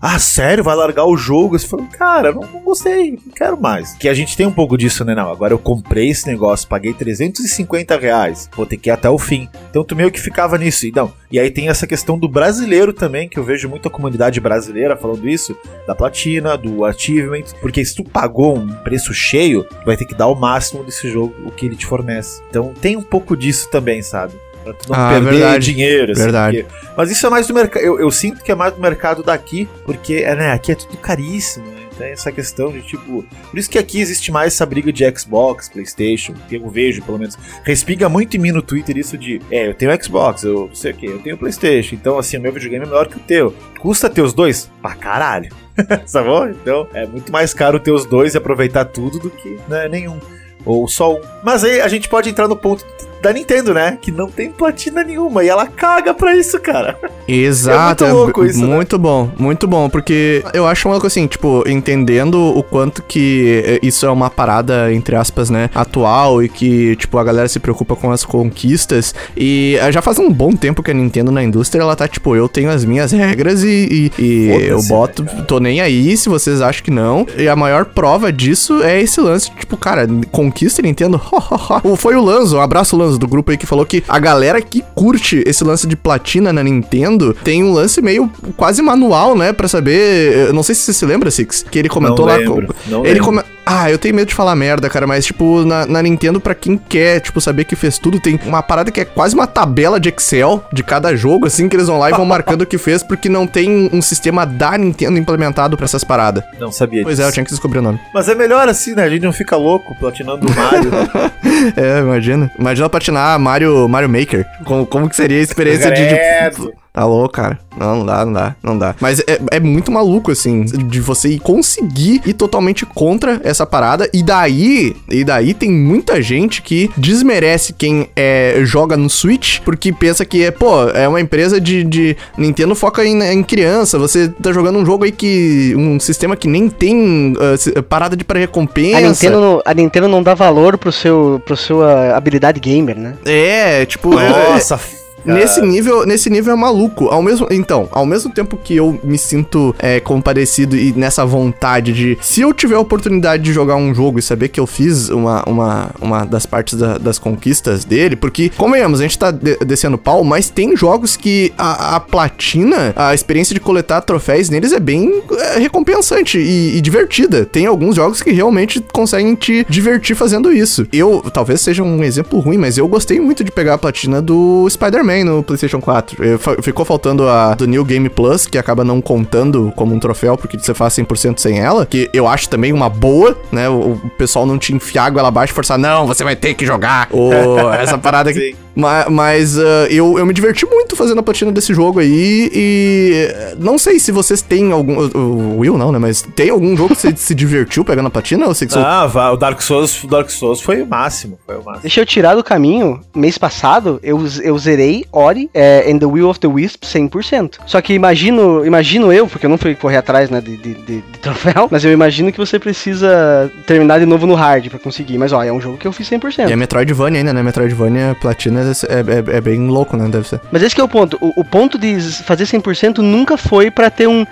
[0.00, 0.64] Ah, sério?
[0.64, 1.56] Vai largar o jogo?
[1.56, 3.94] Eu falei, cara, não, não gostei, não quero mais.
[3.94, 5.14] Que a gente tem um pouco disso, né?
[5.14, 9.18] Não, agora eu comprei esse negócio, paguei 350 reais, vou ter que ir até o
[9.18, 9.48] fim.
[9.70, 10.86] Então tu meio que ficava nisso.
[10.86, 13.90] E, não, e aí tem essa questão do brasileiro também, que eu vejo muito a
[13.90, 15.56] comunidade brasileira falando isso,
[15.86, 20.14] da platina, do achievement, porque se tu pagou um preço cheio, tu vai ter que
[20.14, 22.42] dar o máximo desse jogo, o que ele te fornece.
[22.50, 24.34] Então tem um pouco disso também, sabe?
[24.62, 25.64] Pra tu não Ah, perder verdade.
[25.72, 26.12] dinheiro.
[26.12, 26.62] assim, Verdade.
[26.64, 27.82] porque- Mas isso é mais do mercado.
[27.82, 30.96] Eu, eu sinto que é mais do mercado daqui, porque é, né, aqui é tudo
[30.98, 31.82] caríssimo, né?
[31.98, 33.22] Tem essa questão de tipo.
[33.50, 37.18] Por isso que aqui existe mais essa briga de Xbox, PlayStation, que eu vejo, pelo
[37.18, 37.36] menos.
[37.64, 39.40] Respiga muito em mim no Twitter isso de.
[39.50, 41.94] É, eu tenho Xbox, eu não sei o que, eu tenho PlayStation.
[41.94, 43.54] Então, assim, o meu videogame é melhor que o teu.
[43.78, 44.70] Custa ter os dois?
[44.80, 45.50] Pra caralho.
[46.06, 46.48] Sabou?
[46.48, 50.18] Então, é muito mais caro ter os dois e aproveitar tudo do que né, nenhum.
[50.64, 51.20] Ou só um.
[51.44, 52.84] Mas aí a gente pode entrar no ponto
[53.22, 53.96] da Nintendo, né?
[54.02, 55.44] Que não tem platina nenhuma.
[55.44, 56.98] E ela caga pra isso, cara.
[57.28, 58.66] Exato, É muito louco isso, né?
[58.66, 63.78] muito bom, muito bom, porque eu acho uma coisa assim, tipo, entendendo o quanto que
[63.82, 67.94] isso é uma parada, entre aspas, né, atual e que, tipo, a galera se preocupa
[67.94, 71.80] com as conquistas e eh, já faz um bom tempo que a Nintendo na indústria,
[71.82, 75.58] ela tá, tipo, eu tenho as minhas regras e, e- e eu boto, né, tô
[75.60, 79.50] nem aí se vocês acham que não, e a maior prova disso é esse lance,
[79.52, 81.20] tipo, cara, conquista Nintendo,
[81.96, 84.82] foi o Lanzo, um abraço Lanzo do grupo aí que falou que a galera que
[84.94, 89.68] curte esse lance de platina na Nintendo tem um lance meio quase manual, né, Pra
[89.68, 92.66] saber, eu não sei se você se lembra, Six, que ele comentou Não lá, lembro,
[92.68, 95.86] com- não ele, come- Ah, eu tenho medo de falar merda, cara, mas, tipo, na,
[95.86, 99.04] na Nintendo, pra quem quer, tipo, saber que fez tudo, tem uma parada que é
[99.04, 102.24] quase uma tabela de Excel de cada jogo, assim, que eles vão lá e vão
[102.24, 106.42] marcando o que fez, porque não tem um sistema da Nintendo implementado pra essas paradas.
[106.58, 108.00] Não sabia Pois é, eu tinha que descobrir o nome.
[108.12, 109.04] Mas é melhor assim, né?
[109.04, 110.90] A gente não fica louco platinando o Mario.
[111.76, 112.50] É, imagina.
[112.58, 114.46] Imagina patinar Mario, Mario Maker.
[114.64, 116.72] Como, como que seria a experiência de, de.
[116.92, 117.58] Tá louco, cara.
[117.74, 118.94] Não, não dá, não dá, não dá.
[119.00, 124.10] Mas é, é muito maluco, assim, de você ir conseguir ir totalmente contra essa parada.
[124.12, 129.90] E daí, e daí tem muita gente que desmerece quem é, joga no Switch, porque
[129.90, 131.82] pensa que é, pô, é uma empresa de.
[131.82, 133.98] de Nintendo foca em, em criança.
[133.98, 135.74] Você tá jogando um jogo aí que.
[135.74, 138.98] um sistema que nem tem se- parada de pré-recompensa.
[138.98, 143.14] A Nintendo, não, a Nintendo não dá valor pro seu, pro sua habilidade gamer, né?
[143.24, 144.18] É, tipo.
[144.18, 144.78] é- Nossa,
[145.24, 147.06] Nesse nível, nesse nível é maluco.
[147.08, 151.92] Ao mesmo, então, ao mesmo tempo que eu me sinto é, comparecido e nessa vontade
[151.92, 155.08] de, se eu tiver a oportunidade de jogar um jogo e saber que eu fiz
[155.08, 159.56] uma, uma, uma das partes da- das conquistas dele, porque, convenhamos, a gente tá de-
[159.64, 164.72] descendo pau, mas tem jogos que a, a platina, a experiência de coletar troféus neles
[164.72, 167.44] é bem é, recompensante e, e divertida.
[167.44, 170.86] Tem alguns jogos que realmente conseguem te divertir fazendo isso.
[170.92, 174.66] Eu, talvez seja um exemplo ruim, mas eu gostei muito de pegar a platina do
[174.68, 176.24] Spider-Man no PlayStation 4.
[176.24, 179.98] Eu- fa- ficou faltando a do New Game Plus, que acaba não contando como um
[179.98, 183.68] troféu, porque você faz 100% sem ela, que eu acho também uma boa, né?
[183.68, 186.54] O, o pessoal não te enfiar a goela abaixo e forçar, não, você vai ter
[186.54, 187.08] que jogar.
[187.12, 187.32] Ou
[187.74, 188.56] essa parada aqui.
[188.74, 188.80] Sim.
[188.80, 193.28] Ma- Mas, ah, eu, eu me diverti muito fazendo a platina desse jogo aí e
[193.58, 194.98] não sei se vocês têm algum.
[195.16, 195.98] O Will não, né?
[195.98, 199.06] Mas tem algum jogo que você se divertiu pegando a platina ou você que Ah,
[199.06, 201.82] vá, o Dark Souls, o Dark Souls foi o máximo, foi o máximo.
[201.82, 206.28] Deixa eu tirar do caminho, mês passado, eu, eu zerei Ori é, and the Will
[206.28, 207.58] of the Wisp 100%.
[207.66, 211.02] Só que imagino, imagino eu, porque eu não fui correr atrás né, de, de, de-
[211.02, 215.18] de troféu, mas eu imagino que você precisa terminar de novo no hard pra conseguir.
[215.18, 216.48] Mas ó, é um jogo que eu fiz 100%.
[216.48, 217.42] E é Metroidvania ainda, né?
[217.42, 220.08] Metroidvania platina é, é- é bem louco, né?
[220.08, 220.40] Deve ser.
[220.50, 221.16] Mas esse que é o ponto.
[221.20, 224.24] O, o ponto de fazer 100% nunca foi pra ter um...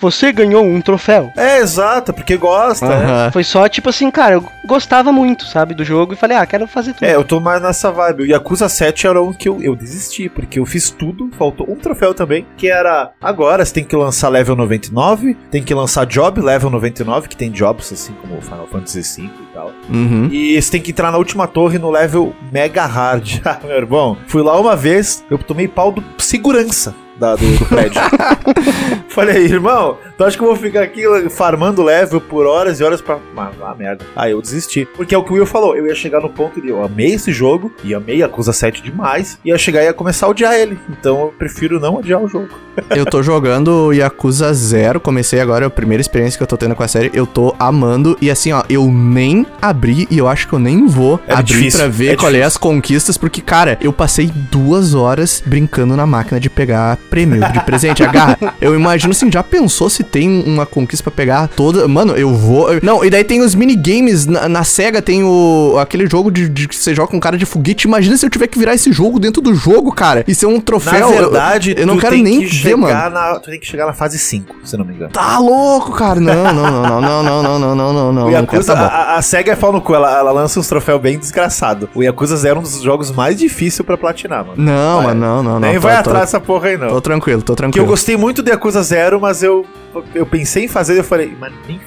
[0.00, 1.30] Você ganhou um troféu.
[1.36, 3.30] É, exato, porque gosta, né?
[3.32, 6.66] Foi só tipo assim, cara, eu gostava muito, sabe, do jogo e falei, ah, quero
[6.66, 7.04] fazer tudo.
[7.04, 8.24] É, eu tô mais nessa vibe.
[8.24, 11.76] O Yakuza 7 era um que eu, eu desisti, porque eu fiz tudo, faltou um
[11.76, 16.40] troféu também, que era agora você tem que lançar level 99, tem que lançar job
[16.40, 19.72] level 99, que tem jobs assim como o Final Fantasy V tal.
[19.88, 20.28] Uhum.
[20.30, 23.40] E você tem que entrar na última torre no level mega hard.
[23.52, 26.94] Ah, meu irmão, fui lá uma vez, eu tomei pau do segurança.
[27.22, 28.00] Da- do, do prédio.
[29.08, 33.00] Falei, irmão, tu acha que eu vou ficar aqui farmando level por horas e horas
[33.00, 33.18] pra.
[33.36, 34.04] Ah, ah, merda.
[34.16, 34.86] Aí eu desisti.
[34.96, 37.12] Porque é o que o Will falou, eu ia chegar no ponto de eu amei
[37.14, 40.78] esse jogo, e amei Acusa 7 demais, ia chegar e ia começar a odiar ele.
[40.88, 42.48] Então eu prefiro não odiar o jogo.
[42.96, 46.74] Eu tô jogando Yakuza Zero, comecei agora, é a primeira experiência que eu tô tendo
[46.74, 50.48] com a série, eu tô amando, e assim, ó, eu nem abri, e eu acho
[50.48, 52.46] que eu nem vou É abrir difícil, pra ver é qual é difícil.
[52.46, 57.60] as conquistas, porque, cara, eu passei duas horas brincando na máquina de pegar prêmio de
[57.60, 58.38] presente, agarra.
[58.58, 62.72] Eu imagino assim, já pensou se tem uma conquista pra pegar toda, mano, eu vou...
[62.72, 66.48] eu- Não, e daí tem os minigames, na, na SEGA tem o aquele jogo de,
[66.48, 68.90] de que você joga com cara de foguete, imagina se eu tiver que virar esse
[68.90, 71.10] jogo dentro do jogo, cara, e ser um troféu...
[71.10, 72.94] Na eu- verdade, eu, não tu quero nem que ver, mano.
[73.10, 75.10] Na, tu tem que chegar na fase 5, se não me engano.
[75.12, 76.18] Tá louco, cara.
[76.18, 78.22] Não, não, não, não, não, não, não, não, não, não.
[78.22, 80.66] O não Yakuza, tá a, a SEGA é pau no cu, ela, ela lança uns
[80.66, 81.90] troféus bem desgraçado.
[81.94, 84.54] O Yakuza Zero é um dos jogos mais difíceis pra platinar, mano.
[84.56, 85.60] Não, mano, não, não, não.
[85.60, 86.88] Nem tô- vai tô- atrás dessa porra aí, não.
[86.88, 87.86] Tô tranquilo, tô Que eu tranquilo.
[87.86, 89.66] gostei muito de Yakuza Zero, mas eu,
[90.14, 91.78] eu pensei em fazer e eu falei, mas nem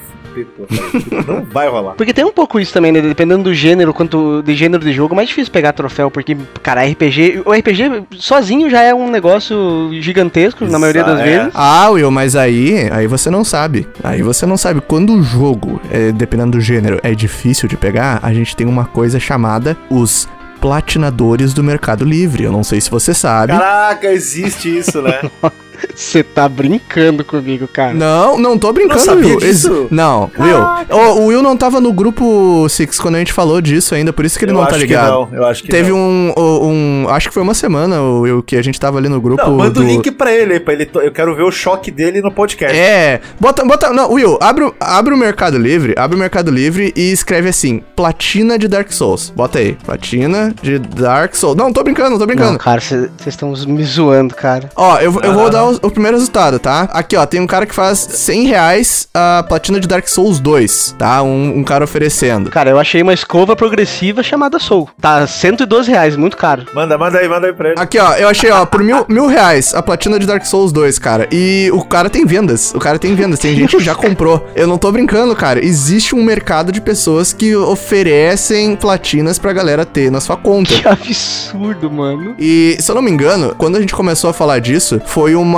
[1.26, 1.94] não vai rolar.
[1.94, 3.00] Porque tem um pouco isso também, né?
[3.00, 6.84] Dependendo do gênero, quanto de gênero de jogo, é mais difícil pegar troféu, porque, cara,
[6.84, 7.42] RPG.
[7.44, 11.24] O RPG sozinho já é um negócio gigantesco, na maioria das é.
[11.24, 11.52] vezes.
[11.54, 13.86] Ah, Will, mas aí, aí você não sabe.
[14.02, 14.80] Aí você não sabe.
[14.80, 18.84] Quando o jogo, é, dependendo do gênero, é difícil de pegar, a gente tem uma
[18.84, 20.28] coisa chamada os
[20.66, 22.42] platinadores do Mercado Livre.
[22.42, 23.52] Eu não sei se você sabe.
[23.52, 25.20] Caraca, existe isso, né?
[25.94, 27.94] Você tá brincando comigo, cara.
[27.94, 29.38] Não, não tô brincando, Não sabia Will.
[29.38, 29.86] disso?
[29.90, 30.58] Não, Will.
[30.90, 34.24] O, o Will não tava no grupo Six quando a gente falou disso ainda, por
[34.24, 35.10] isso que ele eu não tá que ligado.
[35.10, 35.96] não, eu acho que Teve não.
[35.98, 39.20] um, um, Acho que foi uma semana, o Will, que a gente tava ali no
[39.20, 39.42] grupo.
[39.44, 39.80] Não, manda do...
[39.80, 40.88] o link pra ele, aí, pra ele.
[40.94, 42.76] Eu quero ver o choque dele no podcast.
[42.76, 46.92] É, bota, bota, não, Will, abre, o- abre o Mercado Livre, abre o Mercado Livre
[46.96, 49.32] e escreve assim, platina de Dark Souls.
[49.34, 51.56] Bota aí, platina de Dark Souls.
[51.56, 52.52] Não, tô brincando, tô brincando.
[52.52, 54.70] Não, cara, vocês estão me zoando, cara.
[54.76, 56.88] Ó, eu, eu vou Ah, dar o, o primeiro resultado, tá?
[56.92, 60.96] Aqui, ó, tem um cara que faz 100 reais a platina de Dark Souls 2,
[60.98, 61.22] tá?
[61.22, 62.50] Um, um cara oferecendo.
[62.50, 64.88] Cara, eu achei uma escova progressiva chamada Soul.
[65.00, 66.66] Tá 112 reais, muito caro.
[66.74, 67.80] Manda, manda aí, manda aí pra ele.
[67.80, 70.98] Aqui, ó, eu achei, ó, por mil, mil reais a platina de Dark Souls 2,
[70.98, 71.28] cara.
[71.32, 72.72] E o cara tem vendas.
[72.74, 73.38] O cara tem vendas.
[73.38, 74.46] Tem gente que já comprou.
[74.54, 75.64] Eu não tô brincando, cara.
[75.64, 80.74] Existe um mercado de pessoas que oferecem platinas pra galera ter na sua conta.
[80.74, 82.34] Que absurdo, mano.
[82.38, 85.55] E, se eu não me engano, quando a gente começou a falar disso, foi uma,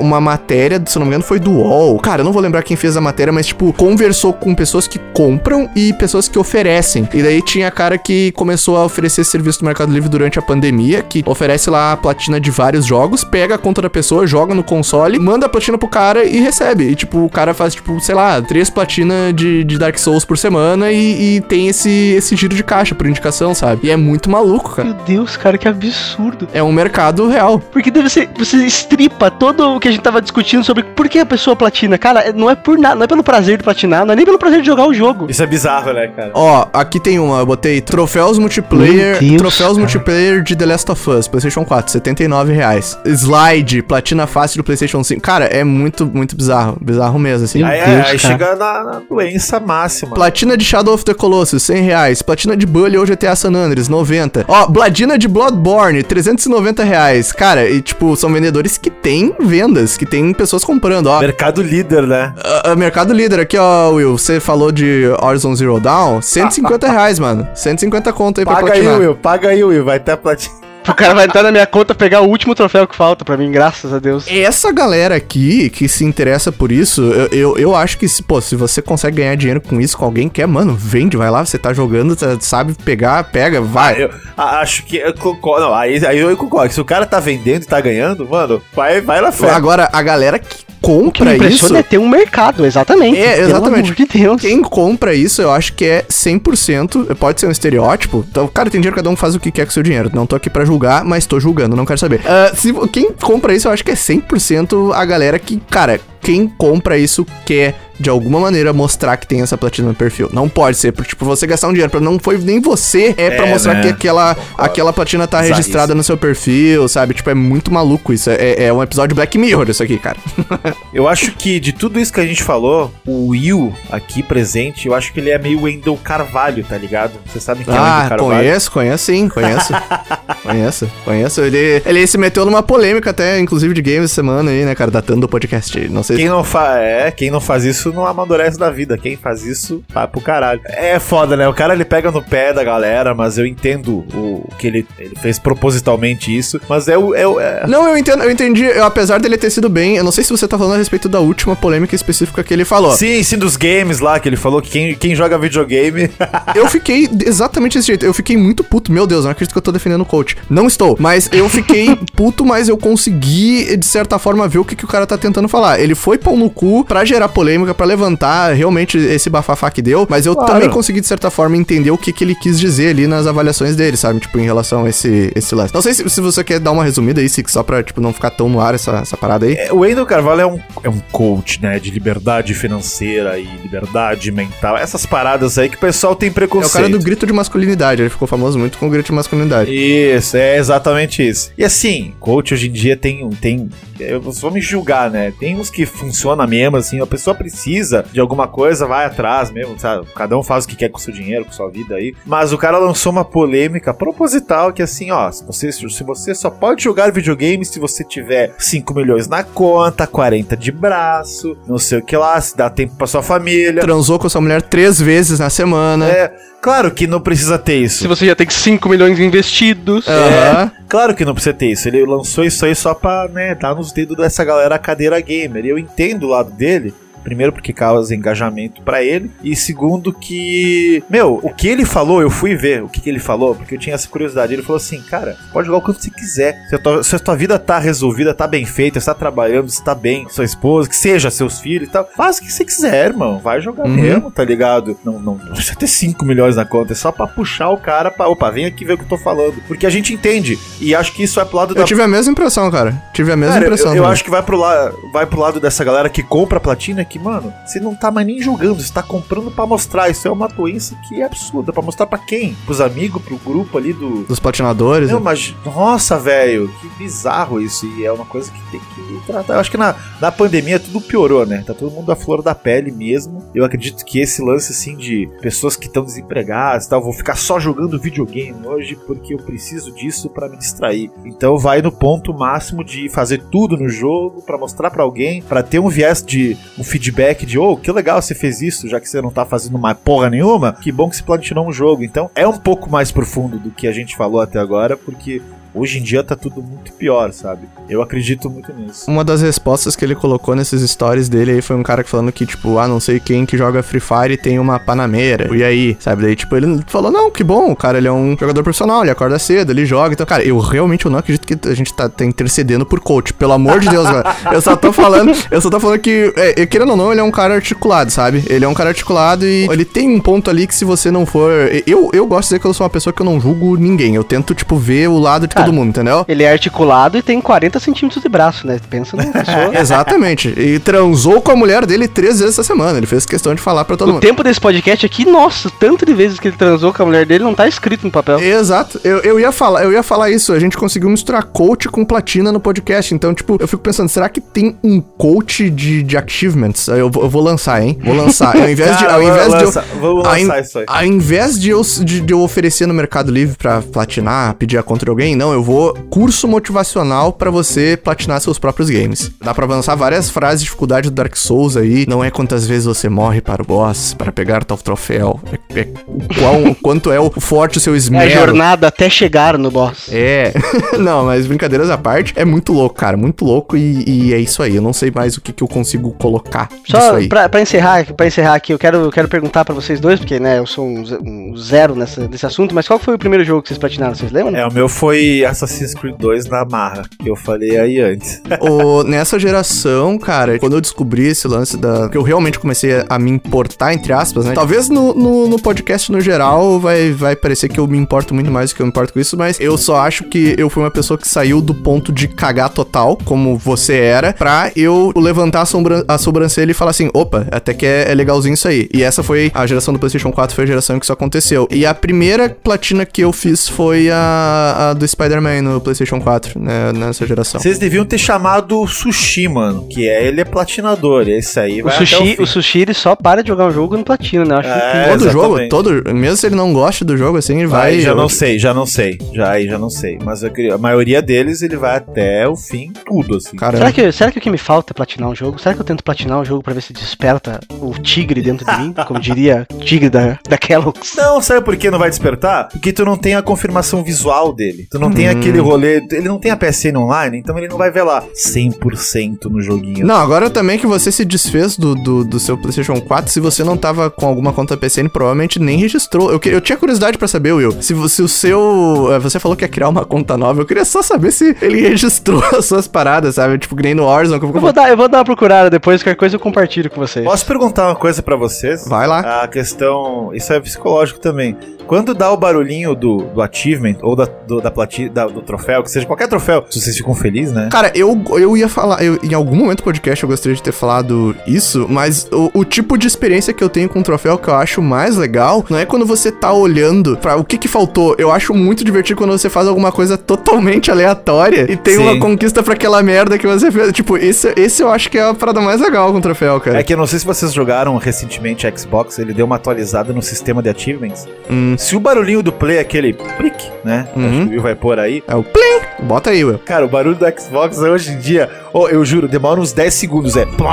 [0.00, 1.98] uma matéria, se eu não me engano, foi do UOL.
[1.98, 4.98] Cara, eu não vou lembrar quem fez a matéria, mas, tipo, conversou com pessoas que
[5.12, 7.08] compram e pessoas que oferecem.
[7.12, 11.02] E daí tinha cara que começou a oferecer serviço no Mercado Livre durante a pandemia,
[11.02, 14.62] que oferece lá a platina de vários jogos, pega a conta da pessoa, joga no
[14.62, 16.84] console, manda a platina pro cara e recebe.
[16.84, 20.38] E, tipo, o cara faz, tipo, sei lá, três platinas de, de Dark Souls por
[20.38, 23.86] semana e, e tem esse, esse giro de caixa por indicação, sabe?
[23.88, 24.88] E é muito maluco, cara.
[24.88, 26.48] Meu Deus, cara, que absurdo.
[26.52, 27.58] É um mercado real.
[27.58, 31.18] Porque deve ser, você estripa todo o que a gente tava discutindo sobre por que
[31.18, 31.98] a pessoa platina.
[31.98, 34.38] Cara, não é por nada, não é pelo prazer de platinar, não é nem pelo
[34.38, 35.26] prazer de jogar o jogo.
[35.28, 36.30] Isso é bizarro, né, cara?
[36.34, 39.80] Ó, aqui tem uma, eu botei troféus multiplayer, Deus, troféus cara.
[39.80, 42.98] multiplayer de The Last of Us, PlayStation 4, 79 reais.
[43.04, 45.20] Slide, platina fácil do PlayStation 5.
[45.20, 47.58] Cara, é muito, muito bizarro, bizarro mesmo, assim.
[47.58, 50.14] Meu Aí, Deus, aí chega na, na doença máxima.
[50.14, 52.22] Platina de Shadow of the Colossus, 100 reais.
[52.22, 54.44] Platina de Bully ou GTA San Andreas, 90.
[54.48, 57.32] Ó, Bladina de Bloodborne, 390 reais.
[57.32, 61.20] Cara, e tipo, são vendedores que têm vendas, que tem pessoas comprando, ó.
[61.20, 62.34] Mercado líder, né?
[62.64, 64.16] Ah, mercado líder aqui, ó, Will.
[64.18, 67.46] Você falou de Horizon Zero Dawn, 150 reais, mano.
[67.54, 69.00] 150 conto aí pra Paga aí, platinar.
[69.00, 69.84] Will, paga aí, Will.
[69.84, 70.65] Vai ter a platina.
[70.88, 73.50] O cara vai entrar na minha conta pegar o último troféu que falta pra mim,
[73.50, 74.26] graças a Deus.
[74.28, 78.40] Essa galera aqui que se interessa por isso, eu, eu, eu acho que, se- pô,
[78.40, 81.58] se você consegue ganhar dinheiro com isso, com alguém quer, mano, vende, vai lá, você
[81.58, 84.02] tá jogando, tá- sabe pegar, pega, vai.
[84.04, 84.96] Eu a- acho que.
[84.96, 85.66] Eu concordo.
[85.66, 86.72] Não, aí, aí eu concordo.
[86.72, 89.50] Se o cara tá vendendo e tá ganhando, mano, vai, vai na fé.
[89.50, 91.74] Agora, a galera que O que compra me isso.
[91.74, 93.18] é ter um mercado, exatamente.
[93.18, 93.84] É, Pelo exatamente.
[93.84, 94.40] amor de Deus.
[94.40, 98.24] Quem compra isso, eu acho que é 100%, pode ser um estereótipo.
[98.30, 100.10] Então, cara, tem dinheiro, cada um faz o que quer com o seu dinheiro.
[100.14, 102.20] Não tô aqui pra julgar, mas tô julgando, não quero saber.
[102.24, 106.48] Ah, se, quem compra isso, eu acho que é 100% a galera que, cara, quem
[106.48, 110.28] compra isso quer de alguma maneira mostrar que tem essa platina no perfil.
[110.32, 113.30] Não pode ser, porque, tipo, você gastar um dinheiro pra não foi nem você, é,
[113.30, 113.82] pra É, mostrar né?
[113.82, 117.14] que aquela, aquela platina tá registrada no seu perfil, sabe?
[117.14, 118.30] Tipo, é muito maluco isso.
[118.30, 120.16] É, é um episódio Black Mirror isso aqui, cara.
[120.92, 124.94] Eu acho que de tudo isso que a gente falou, o Will aqui presente, eu
[124.94, 127.12] acho que ele é meio Wendell Carvalho, tá ligado?
[127.26, 128.38] Vocês sabem quem é o Ah, Wendell Carvalho?
[128.40, 129.72] conheço, conheço sim, conheço.
[130.42, 131.40] conheço, conheço.
[131.42, 135.26] Ele, ele se meteu numa polêmica até, inclusive, de games semana aí, né, cara, datando
[135.26, 135.78] o podcast.
[135.88, 138.96] Não sei Quem não, fa é, quem não faz isso não amadurece da vida.
[138.98, 140.60] Quem faz isso vai pro caralho.
[140.64, 141.48] É foda, né?
[141.48, 145.14] O cara ele pega no pé da galera, mas eu entendo o, que ele, ele
[145.16, 146.60] fez propositalmente isso.
[146.68, 147.14] Mas é o.
[147.14, 150.12] É, é- Não, eu entendo, eu entendi, eu, apesar dele ter sido bem, eu não
[150.12, 152.92] sei se você tá falando a respeito da última polêmica específica que ele falou.
[152.92, 156.10] Sim, sim, dos games lá, que ele falou que quem, quem joga videogame.
[156.54, 158.04] Eu fiquei exatamente desse jeito.
[158.04, 158.90] Eu fiquei muito puto.
[158.92, 160.36] Meu Deus, não acredito que eu tô defendendo o coach.
[160.48, 160.96] Não estou.
[160.98, 164.88] Mas eu fiquei puto, mas eu consegui, de certa forma, ver o que, que o
[164.88, 165.80] cara tá tentando falar.
[165.80, 170.06] Ele foi pau no cu pra gerar polêmica, pra levantar realmente esse bafafá que deu.
[170.10, 170.52] Mas eu Claro.
[170.54, 173.76] também consegui, de certa forma, entender o que, que ele quis dizer ali nas avaliações
[173.76, 174.18] dele, sabe?
[174.20, 175.72] Tipo, em relação a esse, esse lance.
[175.74, 178.12] Não sei se, se você quer dar uma resumida aí, Six, só pra, tipo, não
[178.12, 179.54] ficar tão no ar essa, essa parada aí.
[179.54, 181.78] É, o Wendel Carvalho é um, é um coach, né?
[181.78, 184.76] De liberdade financeira e liberdade mental.
[184.76, 186.70] Essas paradas aí que o pessoal tem É preconceito.
[186.70, 188.02] o cara do grito de masculinidade.
[188.02, 189.70] Ele ficou famoso muito com o grito de masculinidade.
[189.72, 191.50] Isso, é exatamente isso.
[191.56, 193.28] E assim, coach hoje em dia tem.
[193.40, 193.68] tem
[193.98, 195.32] eu vou me julgar, né?
[195.40, 197.65] Tem uns que funciona mesmo, assim, a pessoa precisa
[198.12, 200.06] de alguma coisa, vai atrás mesmo, sabe?
[200.14, 202.14] Cada um faz o que quer com o seu dinheiro, com sua vida aí.
[202.24, 206.50] Mas o cara lançou uma polêmica proposital que assim, ó, se você, se você só
[206.50, 211.98] pode jogar videogame se você tiver 5 milhões na conta, 40 de braço, não sei
[211.98, 213.82] o que lá, se dá tempo pra sua família.
[213.82, 216.06] Transou com sua mulher três vezes na semana.
[216.08, 217.98] É, claro que não precisa ter isso.
[217.98, 220.06] Se você já tem 5 milhões investidos.
[220.06, 220.70] Aham.
[220.88, 221.88] Claro que não precisa ter isso.
[221.88, 225.64] Ele lançou isso aí só pra, né, dar nos dedos dessa galera cadeira gamer.
[225.64, 226.94] E eu entendo o lado dele.
[227.26, 229.28] Primeiro, porque causa engajamento pra ele.
[229.42, 231.02] E segundo, que.
[231.10, 233.78] Meu, o que ele falou, eu fui ver o que, que ele falou, porque eu
[233.80, 234.52] tinha essa curiosidade.
[234.52, 236.56] Ele falou assim: cara, pode jogar o quanto você quiser.
[236.68, 239.68] Se a, tua, se a tua vida tá resolvida, tá bem feita, você tá trabalhando,
[239.68, 242.64] você tá bem, sua esposa, que seja seus filhos e tal, faz o que você
[242.64, 243.40] quiser, irmão.
[243.40, 243.94] Vai jogar Uhum.
[243.96, 244.96] mesmo, tá ligado?
[245.04, 248.08] Não, não, não precisa ter 5 milhões na conta, é só pra puxar o cara
[248.10, 248.28] pra.
[248.28, 249.60] Opa, vem aqui ver o que eu tô falando.
[249.66, 250.56] Porque a gente entende.
[250.80, 252.94] E acho que isso é pro lado da Eu tive a mesma impressão, cara.
[253.12, 253.90] Tive a mesma Cara, impressão.
[253.94, 256.60] eu, eu acho que vai pro, la vai pro lado dessa galera que compra a
[256.60, 260.08] platina, que que, mano, você não tá mais nem jogando, você tá comprando pra mostrar.
[260.10, 261.72] Isso é uma doença que é absurda.
[261.72, 262.54] Pra mostrar pra quem?
[262.66, 264.24] Pros amigos, pro grupo ali do.
[264.24, 265.10] Dos platinadores.
[265.10, 265.24] Não, né?
[265.24, 267.86] mas, nossa, velho, que bizarro isso.
[267.86, 269.54] E é uma coisa que tem que tratar.
[269.54, 271.64] Eu acho que na, na pandemia tudo piorou, né?
[271.66, 273.42] Tá todo mundo à flor da pele mesmo.
[273.54, 277.36] Eu acredito que esse lance, assim, de pessoas que estão desempregadas e tal, vou ficar
[277.36, 281.10] só jogando videogame hoje porque eu preciso disso pra me distrair.
[281.24, 285.62] Então vai no ponto máximo de fazer tudo no jogo pra mostrar pra alguém, pra
[285.62, 287.05] ter um viés de um feedback
[287.46, 290.30] de, oh, que legal você fez isso, já que você não tá fazendo mais porra
[290.30, 290.72] nenhuma.
[290.72, 292.02] Que bom que você platinou um jogo.
[292.02, 295.42] Então é um pouco mais profundo do que a gente falou até agora, porque
[295.76, 297.68] hoje em dia tá tudo muito pior, sabe?
[297.88, 299.08] Eu acredito muito nisso.
[299.08, 302.46] Uma das respostas que ele colocou nesses stories dele aí foi um cara falando que,
[302.46, 305.54] tipo, ah, não sei quem que joga Free Fire tem uma panameira.
[305.54, 306.22] E aí, sabe?
[306.22, 309.10] Daí, tipo, ele falou, não, que bom, o cara, ele é um jogador profissional, ele
[309.10, 310.14] acorda cedo, ele joga.
[310.14, 313.32] Então, cara, eu realmente não acredito que a gente tá, tá intercedendo por coach.
[313.32, 314.24] Pelo amor de Deus, velho.
[314.52, 317.24] Eu só tô falando, eu só tô falando que, é, querendo ou não, ele é
[317.24, 318.44] um cara articulado, sabe?
[318.48, 321.26] Ele é um cara articulado e ele tem um ponto ali que se você não
[321.26, 321.50] for.
[321.86, 324.14] Eu, eu gosto de dizer que eu sou uma pessoa que eu não julgo ninguém.
[324.14, 326.24] Eu tento, tipo, ver o lado Cara, todo mundo, entendeu?
[326.28, 328.78] Ele é articulado e tem 40 centímetros de braço, né?
[328.88, 329.78] Pensa numa pessoa.
[329.78, 330.48] Exatamente.
[330.56, 332.98] E transou com a mulher dele três vezes essa semana.
[332.98, 334.22] Ele fez questão de falar pra todo O mundo.
[334.22, 337.44] tempo desse podcast aqui, nossa, tanto de vezes que ele transou com a mulher dele
[337.44, 338.38] não tá escrito no papel.
[338.40, 339.00] Exato.
[339.04, 340.52] Eu, eu ia falar, eu ia falar isso.
[340.52, 343.14] A gente conseguiu misturar coach com platina no podcast.
[343.14, 346.88] Então, tipo, eu fico pensando, será que tem um coach de, de achievements?
[346.88, 347.98] Eu, vou- eu vou lançar, hein?
[348.04, 348.56] Vou lançar.
[348.56, 350.84] Ao invés de, ao invés de eu, vamos lançar isso aí.
[350.88, 354.82] ao invés de eu, de, de eu oferecer no Mercado Livre pra platinar, pedir a
[354.82, 359.30] conta de alguém, não, eu vou curso motivacional pra você platinar seus próprios games.
[359.42, 362.04] Dá pra lançar várias frases de dificuldade do Dark Souls aí.
[362.08, 365.40] Não é quantas vezes você morre para o boss, para pegar tal troféu.
[365.74, 368.30] É, é o qual, o quanto é o forte o seu É a esmero.
[368.30, 370.08] jornada até chegar no boss.
[370.12, 370.52] É,
[370.98, 374.62] não, mas brincadeiras à parte, é muito louco, cara, muito louco e, e é isso
[374.62, 374.76] aí.
[374.76, 377.28] Eu não sei mais o que, que eu consigo colocar Só aí.
[377.28, 380.38] pra, pra encerrar, pra encerrar aqui, eu quero, eu quero perguntar pra vocês dois, porque
[380.38, 383.62] né, eu sou um, um zero nessa, nesse assunto, mas qual foi o primeiro jogo
[383.62, 384.14] que vocês platinaram?
[384.14, 384.54] Vocês lembram?
[384.56, 388.40] É, o meu foi Assassin's Creed 2 na marra, que eu falei aí antes.
[388.60, 392.08] O- nessa geração, cara, quando eu descobri esse lance da.
[392.08, 394.52] que eu realmente comecei a, me importar, entre aspas, né?
[394.54, 398.50] Talvez no, no, no podcast no geral vai, vai parecer que eu me importo muito
[398.50, 400.82] mais do que eu me importo com isso, mas eu só acho que eu fui
[400.82, 405.62] uma pessoa que saiu do ponto de cagar total, como você era, pra eu levantar
[405.62, 408.88] a, sombra, a sobrancelha e falar assim: opa, até que é, é legalzinho isso aí.
[408.92, 411.66] E essa foi a geração do PlayStation 4, foi a geração que isso aconteceu.
[411.70, 416.60] E a primeira platina que eu fiz foi a, a do Spider-Man no PlayStation 4,
[416.60, 416.92] né?
[416.92, 417.60] Nessa geração.
[417.60, 421.90] Vocês deviam ter chamado o Sushi, mano, que é, ele é platinador, esse aí O
[421.90, 422.42] sushi, fim.
[422.42, 424.54] o sushi ele só para de jogar um jogo no platina, né?
[424.54, 425.70] Eu Acho É, que Todo jogo, exatamente.
[425.70, 427.92] todo, mesmo se ele não gosta do jogo, assim, ele vai.
[427.92, 429.18] Vai, já não sei, já não sei.
[429.34, 430.18] Já aí já não sei.
[430.24, 433.56] Mas eu queria- a maioria deles ele vai até o fim, tudo, assim.
[433.56, 433.78] Caramba.
[433.78, 435.58] Será que, será que o que me falta é platinar um jogo?
[435.60, 438.76] Será que eu tento platinar um jogo pra ver se desperta o tigre dentro de
[438.80, 438.94] mim?
[439.06, 441.14] Como diria o tigre da, da Kellogg's.
[441.16, 442.68] Não, sabe por que não vai despertar?
[442.68, 444.86] Porque tu não tem a confirmação visual dele.
[444.90, 445.30] Tu não tem Hum.
[445.32, 445.96] aquele rolê.
[446.10, 450.06] Ele não tem a PSN online, então ele não vai ver lá 100% no joguinho.
[450.06, 453.64] Não, agora também que você se desfez do, do, do seu PlayStation 4, se você
[453.64, 456.30] não tava com alguma conta PCN, provavelmente nem registrou.
[456.30, 459.08] Eu, que- eu tinha curiosidade pra saber, Will, se, se o seu.
[459.12, 461.80] eh, Você falou que ia criar uma conta nova, eu queria só saber se ele
[461.88, 463.58] registrou as suas paradas, sabe?
[463.58, 465.70] Tipo, que nem no Warzone, que eu Eu vou, dar, eu vou dar uma procurada
[465.70, 467.24] depois, qualquer coisa eu compartilho com vocês.
[467.24, 468.86] Posso perguntar uma coisa pra vocês?
[468.86, 469.42] Vai lá.
[469.42, 470.30] A questão.
[470.34, 471.56] Isso é psicológico também.
[471.86, 474.70] Quando dá o barulhinho do, do achievement ou da, do, da
[475.08, 477.68] da- do troféu, que seja qualquer troféu, se vocês ficam felizes, né?
[477.70, 480.72] Cara, eu, eu ia falar, eu- em algum momento do podcast eu gostaria de ter
[480.72, 484.48] falado isso, mas o, o tipo de experiência que eu tenho com o troféu que
[484.48, 488.14] eu acho mais legal não é quando você tá olhando pra o que que faltou.
[488.18, 492.02] Eu acho muito divertido quando você faz alguma coisa totalmente aleatória e tem Sim.
[492.02, 493.92] uma conquista pra aquela merda que você fez.
[493.92, 496.78] Tipo, esse, esse eu acho que é a parada mais legal com o troféu, cara.
[496.78, 500.22] É que eu não sei se vocês jogaram recentemente Xbox, ele deu uma atualizada no
[500.22, 501.26] sistema de achievements.
[501.50, 501.74] Hum.
[501.78, 504.08] Se o barulhinho do play é aquele prick, né?
[504.14, 504.26] Uhum.
[504.26, 505.22] Acho que o Will vai pôr aí.
[505.26, 505.80] É o plim!
[506.02, 506.58] Bota aí, Will.
[506.58, 510.36] Cara, o barulho do Xbox hoje em dia, oh, eu juro, demora uns 10 segundos.
[510.36, 510.66] É plum,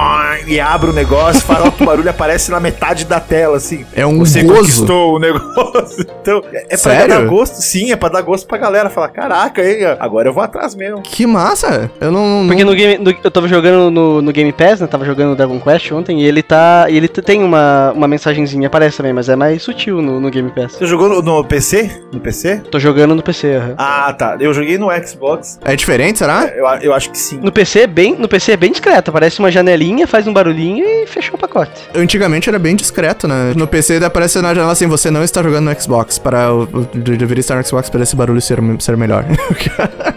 [0.47, 3.85] e abre o negócio, farol que o barulho aparece na metade da tela, assim.
[3.95, 4.59] É um Você gozo.
[4.59, 6.05] conquistou o negócio.
[6.23, 7.07] Então, é, é pra Sério?
[7.09, 7.55] dar gosto.
[7.55, 8.89] Sim, é pra dar gosto pra galera.
[8.89, 11.01] Falar, caraca, hein, agora eu vou atrás mesmo.
[11.01, 11.91] Que massa!
[11.99, 12.45] Eu não.
[12.47, 12.71] Porque não...
[12.71, 14.87] no game, no- eu tava jogando no, no Game Pass, né?
[14.87, 16.85] Tava jogando Dragon Quest ontem e ele tá.
[16.89, 20.49] E ele tem uma, uma mensagenzinha, aparece também, mas é mais sutil no, no Game
[20.51, 20.73] Pass.
[20.77, 22.03] Você jogou no, no PC?
[22.13, 22.61] No PC?
[22.71, 23.75] Tô jogando no PC, aham.
[23.77, 24.37] Ah, tá.
[24.39, 25.59] Eu joguei no Xbox.
[25.65, 26.45] É diferente, será?
[26.55, 27.39] Eu, eu acho que sim.
[27.41, 30.85] No PC é bem, no PC é bem discreto, aparece uma janelinha, faz um barulhinho
[30.85, 31.71] e fechou o pacote.
[31.95, 33.53] Antigamente era bem discreto, né?
[33.55, 36.17] No PC aparece na janela assim, você não está jogando no Xbox.
[36.17, 39.25] Para o, o- de- deveria estar no Xbox para esse barulho ser, ser melhor.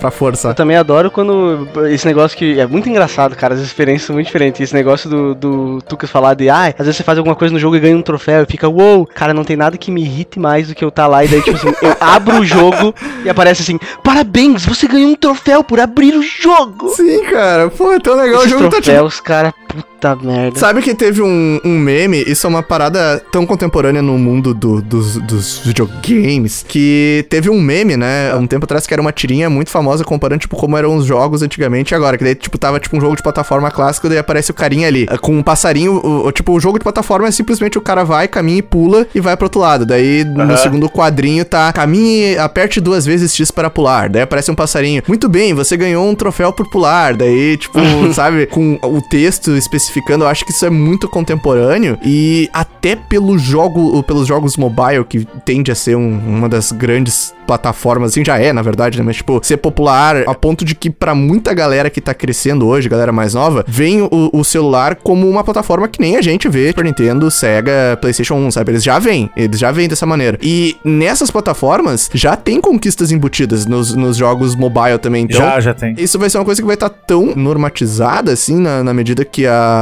[0.00, 0.48] pra força.
[0.48, 3.54] Eu também adoro quando esse negócio que é muito engraçado, cara.
[3.54, 4.60] As experiências são muito diferentes.
[4.60, 7.60] Esse negócio do, do Tucas falar de, ah, às vezes você faz alguma coisa no
[7.60, 9.06] jogo e ganha um troféu e fica, uou, wow!
[9.06, 11.42] cara, não tem nada que me irrite mais do que eu tá lá e daí,
[11.42, 12.94] tipo assim, eu abro o jogo
[13.24, 16.88] e aparece assim, parabéns, você ganhou um troféu por abrir o jogo.
[16.90, 19.28] Sim, cara, pô, é tão legal Esses o jogo troféus, tá tipo...
[19.28, 20.58] cara, puta merda.
[20.58, 24.82] Sabe que teve um, um meme, isso é uma parada tão contemporânea no mundo do,
[24.82, 29.48] dos, dos videogames, que teve um meme, né, um tempo atrás que era uma tirinha
[29.48, 32.80] muito famosa comparando, tipo, como eram os jogos antigamente e agora, que daí, tipo, tava,
[32.80, 36.26] tipo, um jogo de plataforma clássico, daí aparece o carinha ali, com um passarinho, o,
[36.26, 39.20] o, tipo, o jogo de plataforma é simplesmente o cara vai, caminha e pula e
[39.20, 40.46] vai pro outro lado, daí uhum.
[40.46, 45.02] no segundo quadrinho tá, caminhe, aperte duas vezes X para pular, daí aparece um passarinho,
[45.06, 47.78] muito bem, você ganhou um troféu por pular, daí, tipo,
[48.12, 49.56] sabe, com o texto
[49.94, 55.04] especificando, eu acho que isso é muito contemporâneo e até pelo jogo, pelos jogos mobile,
[55.04, 59.04] que tende a ser um, uma das grandes plataformas, assim, já é, na verdade, né?
[59.04, 62.88] Mas, tipo, ser popular a ponto de que para muita galera que tá crescendo hoje,
[62.88, 66.68] galera mais nova, vem o, o, celular como uma plataforma que nem a gente vê
[66.68, 68.72] Super Nintendo, Sega, PlayStation 1, sabe?
[68.72, 70.38] Eles já vêm, eles já vêm dessa maneira.
[70.42, 75.24] E nessas plataformas já tem conquistas embutidas nos, nos jogos mobile também.
[75.24, 75.94] Então, já, já tem.
[75.98, 79.24] Isso vai ser uma coisa que vai estar tá tão normatizada, assim, na, na medida
[79.24, 79.73] que, a,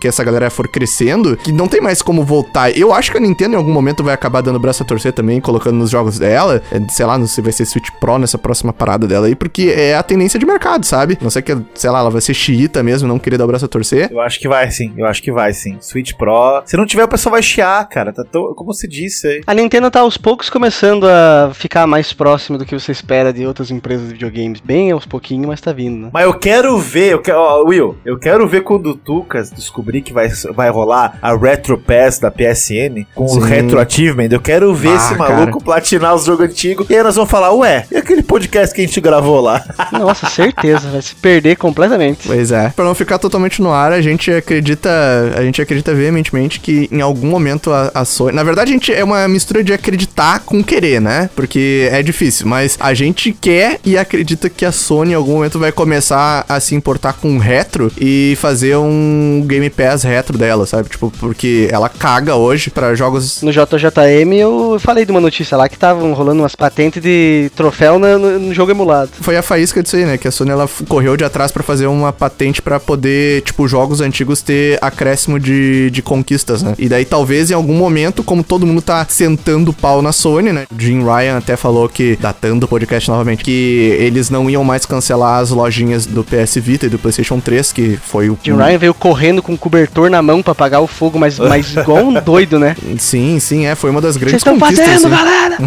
[0.00, 2.76] que essa galera for crescendo, que não tem mais como voltar.
[2.76, 5.40] Eu acho que a Nintendo em algum momento vai acabar dando braço a torcer também,
[5.40, 8.38] colocando nos jogos dela, sei sei lá, não sei se vai ser Switch Pro nessa
[8.38, 11.18] próxima parada dela aí, porque é a tendência de mercado, sabe?
[11.20, 13.66] Não sei que, sei lá, ela vai ser xiita mesmo, não querer dar o braço
[13.66, 14.10] a torcer.
[14.10, 15.76] Eu acho que vai sim, eu acho que vai sim.
[15.80, 16.62] Switch Pro.
[16.64, 18.12] Se não tiver, o pessoal vai chiar, cara.
[18.12, 19.40] Tá tão, como se disse aí.
[19.46, 23.46] A Nintendo tá aos poucos começando a ficar mais próximo do que você espera de
[23.46, 24.60] outras empresas de videogames.
[24.60, 26.10] Bem aos pouquinhos, mas tá vindo, né?
[26.12, 28.96] Mas eu quero ver, eu quero, ó, Will, eu quero ver quando o
[29.34, 33.38] Tucas descobrir que vai, vai rolar a Retro Pass da PSN com sim.
[33.38, 34.28] o Retro Achievement.
[34.30, 35.64] Eu quero ver ah, esse maluco cara.
[35.64, 36.88] platinar os jogos antigos.
[36.88, 39.64] E aí nós vamos falar, ué, e aquele podcast que a gente gravou lá?
[39.92, 42.28] Nossa, certeza, vai se perder completamente.
[42.28, 42.68] Pois é.
[42.70, 44.90] Pra não ficar totalmente no ar, a gente acredita,
[45.36, 48.92] a gente acredita veementemente que em algum momento a, a Sony, na verdade a gente
[48.92, 51.28] é uma mistura de acreditar com querer, né?
[51.34, 55.58] Porque é difícil, mas a gente quer e acredita que a Sony em algum momento
[55.58, 60.88] vai começar a se importar com retro e fazer um Game Pass retro dela, sabe?
[60.88, 65.68] Tipo, porque ela caga hoje para jogos No JJM eu falei de uma notícia lá
[65.68, 69.10] que estavam rolando umas patentes de troféu no, no, jogo emulado.
[69.20, 70.18] Foi a faísca disso aí, né?
[70.18, 74.00] Que a Sony ela correu de atrás para fazer uma patente para poder, tipo, jogos
[74.00, 76.74] antigos ter acréscimo de, de conquistas, né?
[76.78, 80.66] E daí talvez em algum momento, como todo mundo tá sentando pau na Sony, né?
[80.78, 85.40] Jim Ryan até falou que, datando o podcast novamente, que eles não iam mais cancelar
[85.40, 88.38] as lojinhas do PS Vita e do PlayStation 3, que foi o.
[88.42, 91.74] Jim Ryan veio correndo com o cobertor na mão para apagar o fogo, mas, mas
[91.76, 92.76] igual um doido, né?
[92.98, 93.74] Sim, sim, é.
[93.74, 95.08] Foi uma das grandes Vocês estão fazendo, assim.
[95.08, 95.58] galera!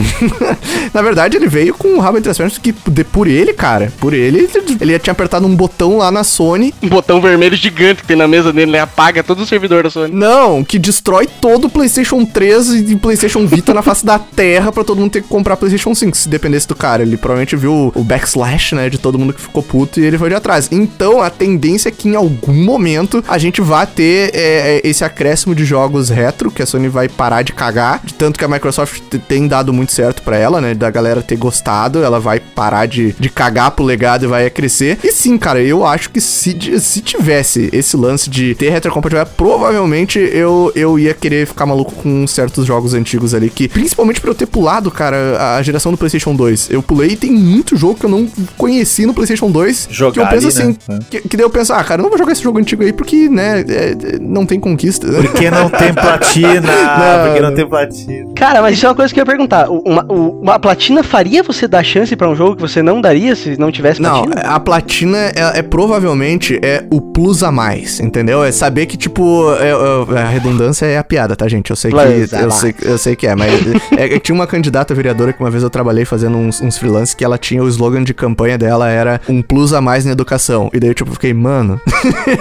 [0.94, 3.92] na verdade, ele veio com o rabo entre as pernas que de, por ele, cara,
[4.00, 6.74] por ele, ele tinha apertado um botão lá na Sony.
[6.82, 8.80] Um botão vermelho gigante que tem na mesa dele, né?
[8.80, 10.14] Apaga todo o servidor da Sony.
[10.14, 14.84] Não, que destrói todo o PlayStation 3 e PlayStation Vita na face da terra para
[14.84, 17.04] todo mundo ter que comprar PlayStation 5, se dependesse do cara.
[17.04, 20.30] Ele provavelmente viu o backslash, né, de todo mundo que ficou puto e ele foi
[20.30, 20.70] de atrás.
[20.72, 25.04] Então, a tendência é que em algum momento a gente vá ter é, é esse
[25.04, 28.48] acréscimo de jogos retro, que a Sony vai parar de cagar, de tanto que a
[28.48, 32.86] Microsoft tem dado muito certo para ela, né, da galera ter gostado, ela vai parar
[32.86, 34.98] de, de cagar pro legado e vai crescer.
[35.04, 40.20] E sim, cara, eu acho que se, se tivesse esse lance de ter retrocompatibilidade, provavelmente
[40.20, 44.36] eu, eu ia querer ficar maluco com certos jogos antigos ali, que principalmente pra eu
[44.36, 46.70] ter pulado, cara, a geração do PlayStation 2.
[46.70, 48.28] Eu pulei e tem muito jogo que eu não
[48.58, 49.88] conheci no PlayStation 2.
[49.90, 51.00] Jogar que eu penso ali, assim, né?
[51.10, 52.94] que, que daí eu penso, ah, cara, eu não vou jogar esse jogo antigo aí
[52.94, 55.08] porque, né, é, não tem conquista.
[55.08, 56.62] Porque não tem platina.
[56.62, 57.26] não.
[57.26, 58.34] Porque não tem platina.
[58.36, 59.70] Cara, mas isso é uma coisa que eu ia perguntar.
[59.70, 63.60] Uma, uma platina faria você dar chance para um jogo que você não daria se
[63.60, 64.36] não tivesse platina?
[64.36, 68.44] Não, a platina é, é, provavelmente é o plus a mais, entendeu?
[68.44, 71.70] É saber que, tipo, é, é, a redundância é a piada, tá, gente?
[71.70, 72.36] Eu sei plus que.
[72.36, 73.52] Eu sei, eu sei que é, mas
[73.98, 77.24] é, tinha uma candidata vereadora que uma vez eu trabalhei fazendo uns, uns freelances que
[77.24, 80.70] ela tinha o slogan de campanha dela era um plus a mais na educação.
[80.74, 81.80] E daí eu, tipo, fiquei, mano.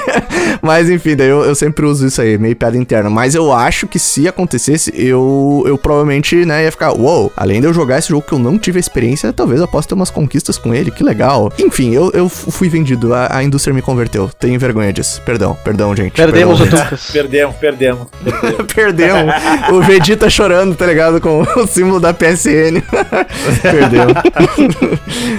[0.60, 3.10] mas enfim, daí eu, eu sempre uso isso aí, meio piada interna.
[3.10, 7.60] Mas eu acho que se acontecesse, eu, eu provavelmente, né, ia ficar, uou, wow, além
[7.60, 10.10] de eu jogar esse jogo que eu não tive experiência, talvez eu possa ter umas
[10.10, 11.52] conquistas com ele, que legal.
[11.58, 14.30] Enfim, eu, eu fui vendido, a, a indústria me converteu.
[14.38, 15.22] Tenho vergonha disso.
[15.24, 16.12] Perdão, perdão, gente.
[16.12, 17.10] Perdemos perdão, o Tucas.
[17.12, 18.06] perdemos, perdemos.
[18.74, 19.34] Perdemos.
[19.72, 21.20] o Vegeta chorando, tá ligado?
[21.20, 22.82] Com o símbolo da PSN.
[23.62, 24.06] Perdeu.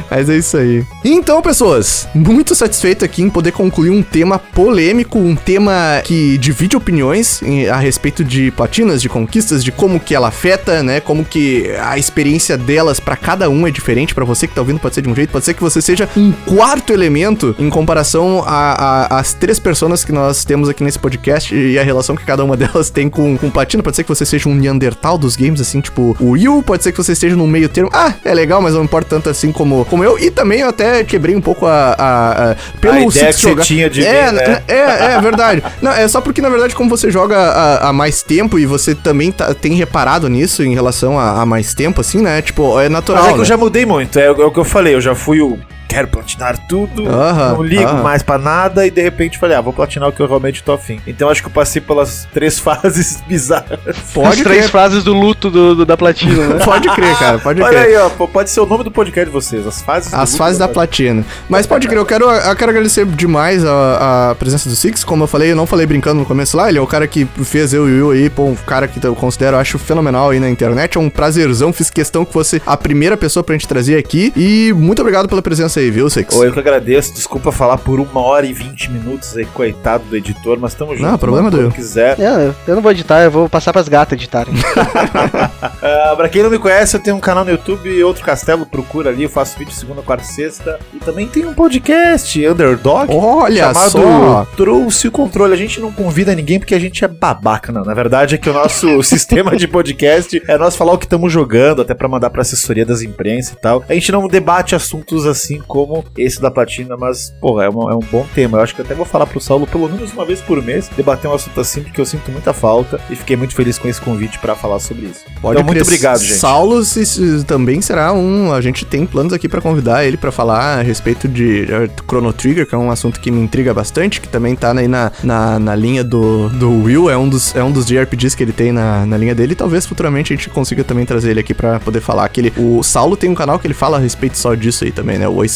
[0.10, 0.84] Mas é isso aí.
[1.04, 6.76] Então, pessoas, muito satisfeito aqui em poder concluir um tema polêmico, um tema que divide
[6.76, 11.00] opiniões a respeito de platinas, de conquistas, de como que ela afeta, né?
[11.00, 14.14] Como que a experiência delas pra cada um é diferente.
[14.16, 16.08] Pra você que tá ouvindo pode ser de um jeito, pode ser que você seja
[16.16, 21.78] um quarto elemento em comparação às três pessoas que nós temos aqui nesse podcast e
[21.78, 23.84] a relação que cada uma delas tem com, com platina.
[23.84, 26.64] Pode ser que você seja um Neandertal dos games, assim, tipo o Will.
[26.64, 27.90] Pode ser que você esteja no meio termo.
[27.94, 30.18] Ah, é legal, mas não importa tanto assim como, como eu.
[30.20, 31.96] E também eu até quebrei um pouco a.
[31.98, 34.64] a, a- pelo A ideia que você jogar- tinha de é, né?
[34.68, 35.64] é, é verdade.
[35.82, 38.94] Não, é só porque, na verdade, como você joga há, há mais tempo e você
[38.94, 42.42] também tá- tem reparado nisso em relação a, a mais tempo, assim, né?
[42.42, 43.24] Tipo, é natural.
[43.24, 43.42] Mas é que né?
[43.42, 45.58] eu já mudei muito, é, é o que eu falei, eu já fui o.
[45.98, 48.04] Quero platinar tudo, Aham, não ligo aham.
[48.04, 50.74] mais pra nada, e de repente falei, ah, vou platinar o que eu realmente tô
[50.74, 51.00] afim.
[51.08, 53.80] Então acho que eu passei pelas três fases bizarras.
[54.14, 54.70] Pode As três crer.
[54.70, 56.60] frases do luto do, do- da platina, né?
[56.64, 57.98] Pode crer, cara, pode Olha crer.
[57.98, 60.60] aí, ó, pode ser o nome do podcast de vocês, as fases As do fases
[60.60, 61.26] da platina.
[61.50, 65.04] Mas pode crer, eu quero, eu quero agradecer demais a, a presença do Six.
[65.04, 66.70] Como eu falei, eu não falei brincando no começo lá.
[66.70, 69.04] Ele é o cara que fez eu e o Will aí, pô, um cara que
[69.04, 70.96] eu considero, eu acho fenomenal aí na internet.
[70.98, 71.74] É um prazerzão.
[71.74, 74.32] Fiz questão que fosse a primeira pessoa pra gente trazer aqui.
[74.36, 76.36] E muito obrigado pela presença aí, viu, Six?
[76.36, 80.16] Ô, eu que agradeço, desculpa falar por uma hora e vinte minutos aí, coitado do
[80.16, 81.10] editor, mas tamo junto.
[81.10, 81.72] Não, problema do eu.
[81.72, 82.20] quiser.
[82.20, 84.54] É, eu não vou editar, eu vou passar pras gatas editarem.
[85.82, 89.10] Ah, pra quem não me conhece, eu tenho um canal no YouTube, Outro Castelo, procura
[89.10, 90.80] ali, eu faço vídeo segunda, quarta e sexta.
[90.94, 94.48] E também tem um podcast, Underdog, Olha chamado só!
[94.56, 95.54] Trouxe o Controle.
[95.54, 97.84] A gente não convida ninguém porque a gente é babaca, não.
[97.84, 101.32] Na verdade é que o nosso sistema de podcast é nós falar o que estamos
[101.32, 103.84] jogando, até pra mandar pra assessoria das imprensa e tal.
[103.88, 107.96] A gente não debate assuntos assim como esse da Platina, mas, porra, é, uma- é
[107.96, 108.58] um bom tema.
[108.58, 110.90] Eu acho que eu até vou falar pro Saulo pelo menos uma vez por mês,
[110.96, 114.00] debater um assunto assim, porque eu sinto muita falta e fiquei muito feliz com esse
[114.02, 115.22] convite pra falar sobre isso.
[115.42, 116.40] Pode então, muito obrigado, gente.
[116.40, 118.52] Saulo se- se- também será um.
[118.54, 122.32] A gente tem planos aqui pra convidar ele pra falar a respeito de eh, Chrono
[122.34, 125.60] Trigger, que é um assunto que me intriga bastante, que também tá aí na, na,
[125.60, 128.72] na linha do, do Will, é um dos, é um dos JRPGs que ele tem
[128.72, 129.54] na, na linha dele.
[129.54, 132.28] E talvez futuramente a gente consiga também trazer ele aqui pra poder falar.
[132.30, 134.92] Que ele, o Saulo tem um canal que ele fala a respeito só disso aí
[134.92, 135.28] também, né?
[135.28, 135.48] O Oi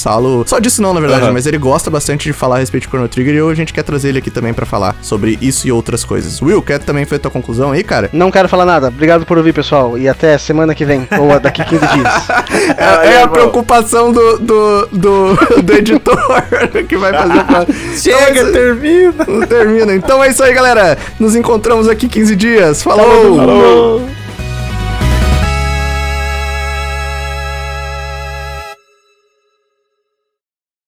[0.45, 1.33] Só disso não, na verdade, Aham.
[1.33, 3.73] mas ele gosta bastante de falar a respeito de Chrono Trigger e hoje a gente
[3.73, 6.41] quer trazer ele aqui também pra falar sobre isso e outras coisas.
[6.41, 8.09] Will, quer também fazer tua conclusão aí, cara?
[8.13, 8.87] Não quero falar nada.
[8.87, 9.97] Obrigado por ouvir, pessoal.
[9.97, 12.11] E até semana que vem, ou daqui 15 dias.
[12.77, 16.17] É, é a preocupação do, do, do, do editor
[16.87, 17.65] que vai fazer pra...
[17.95, 19.25] Chega, termina!
[19.27, 19.93] Não termina.
[19.93, 20.97] Então é isso aí, galera.
[21.19, 22.83] Nos encontramos aqui 15 dias.
[22.83, 23.35] Falou!
[23.37, 24.09] Falou.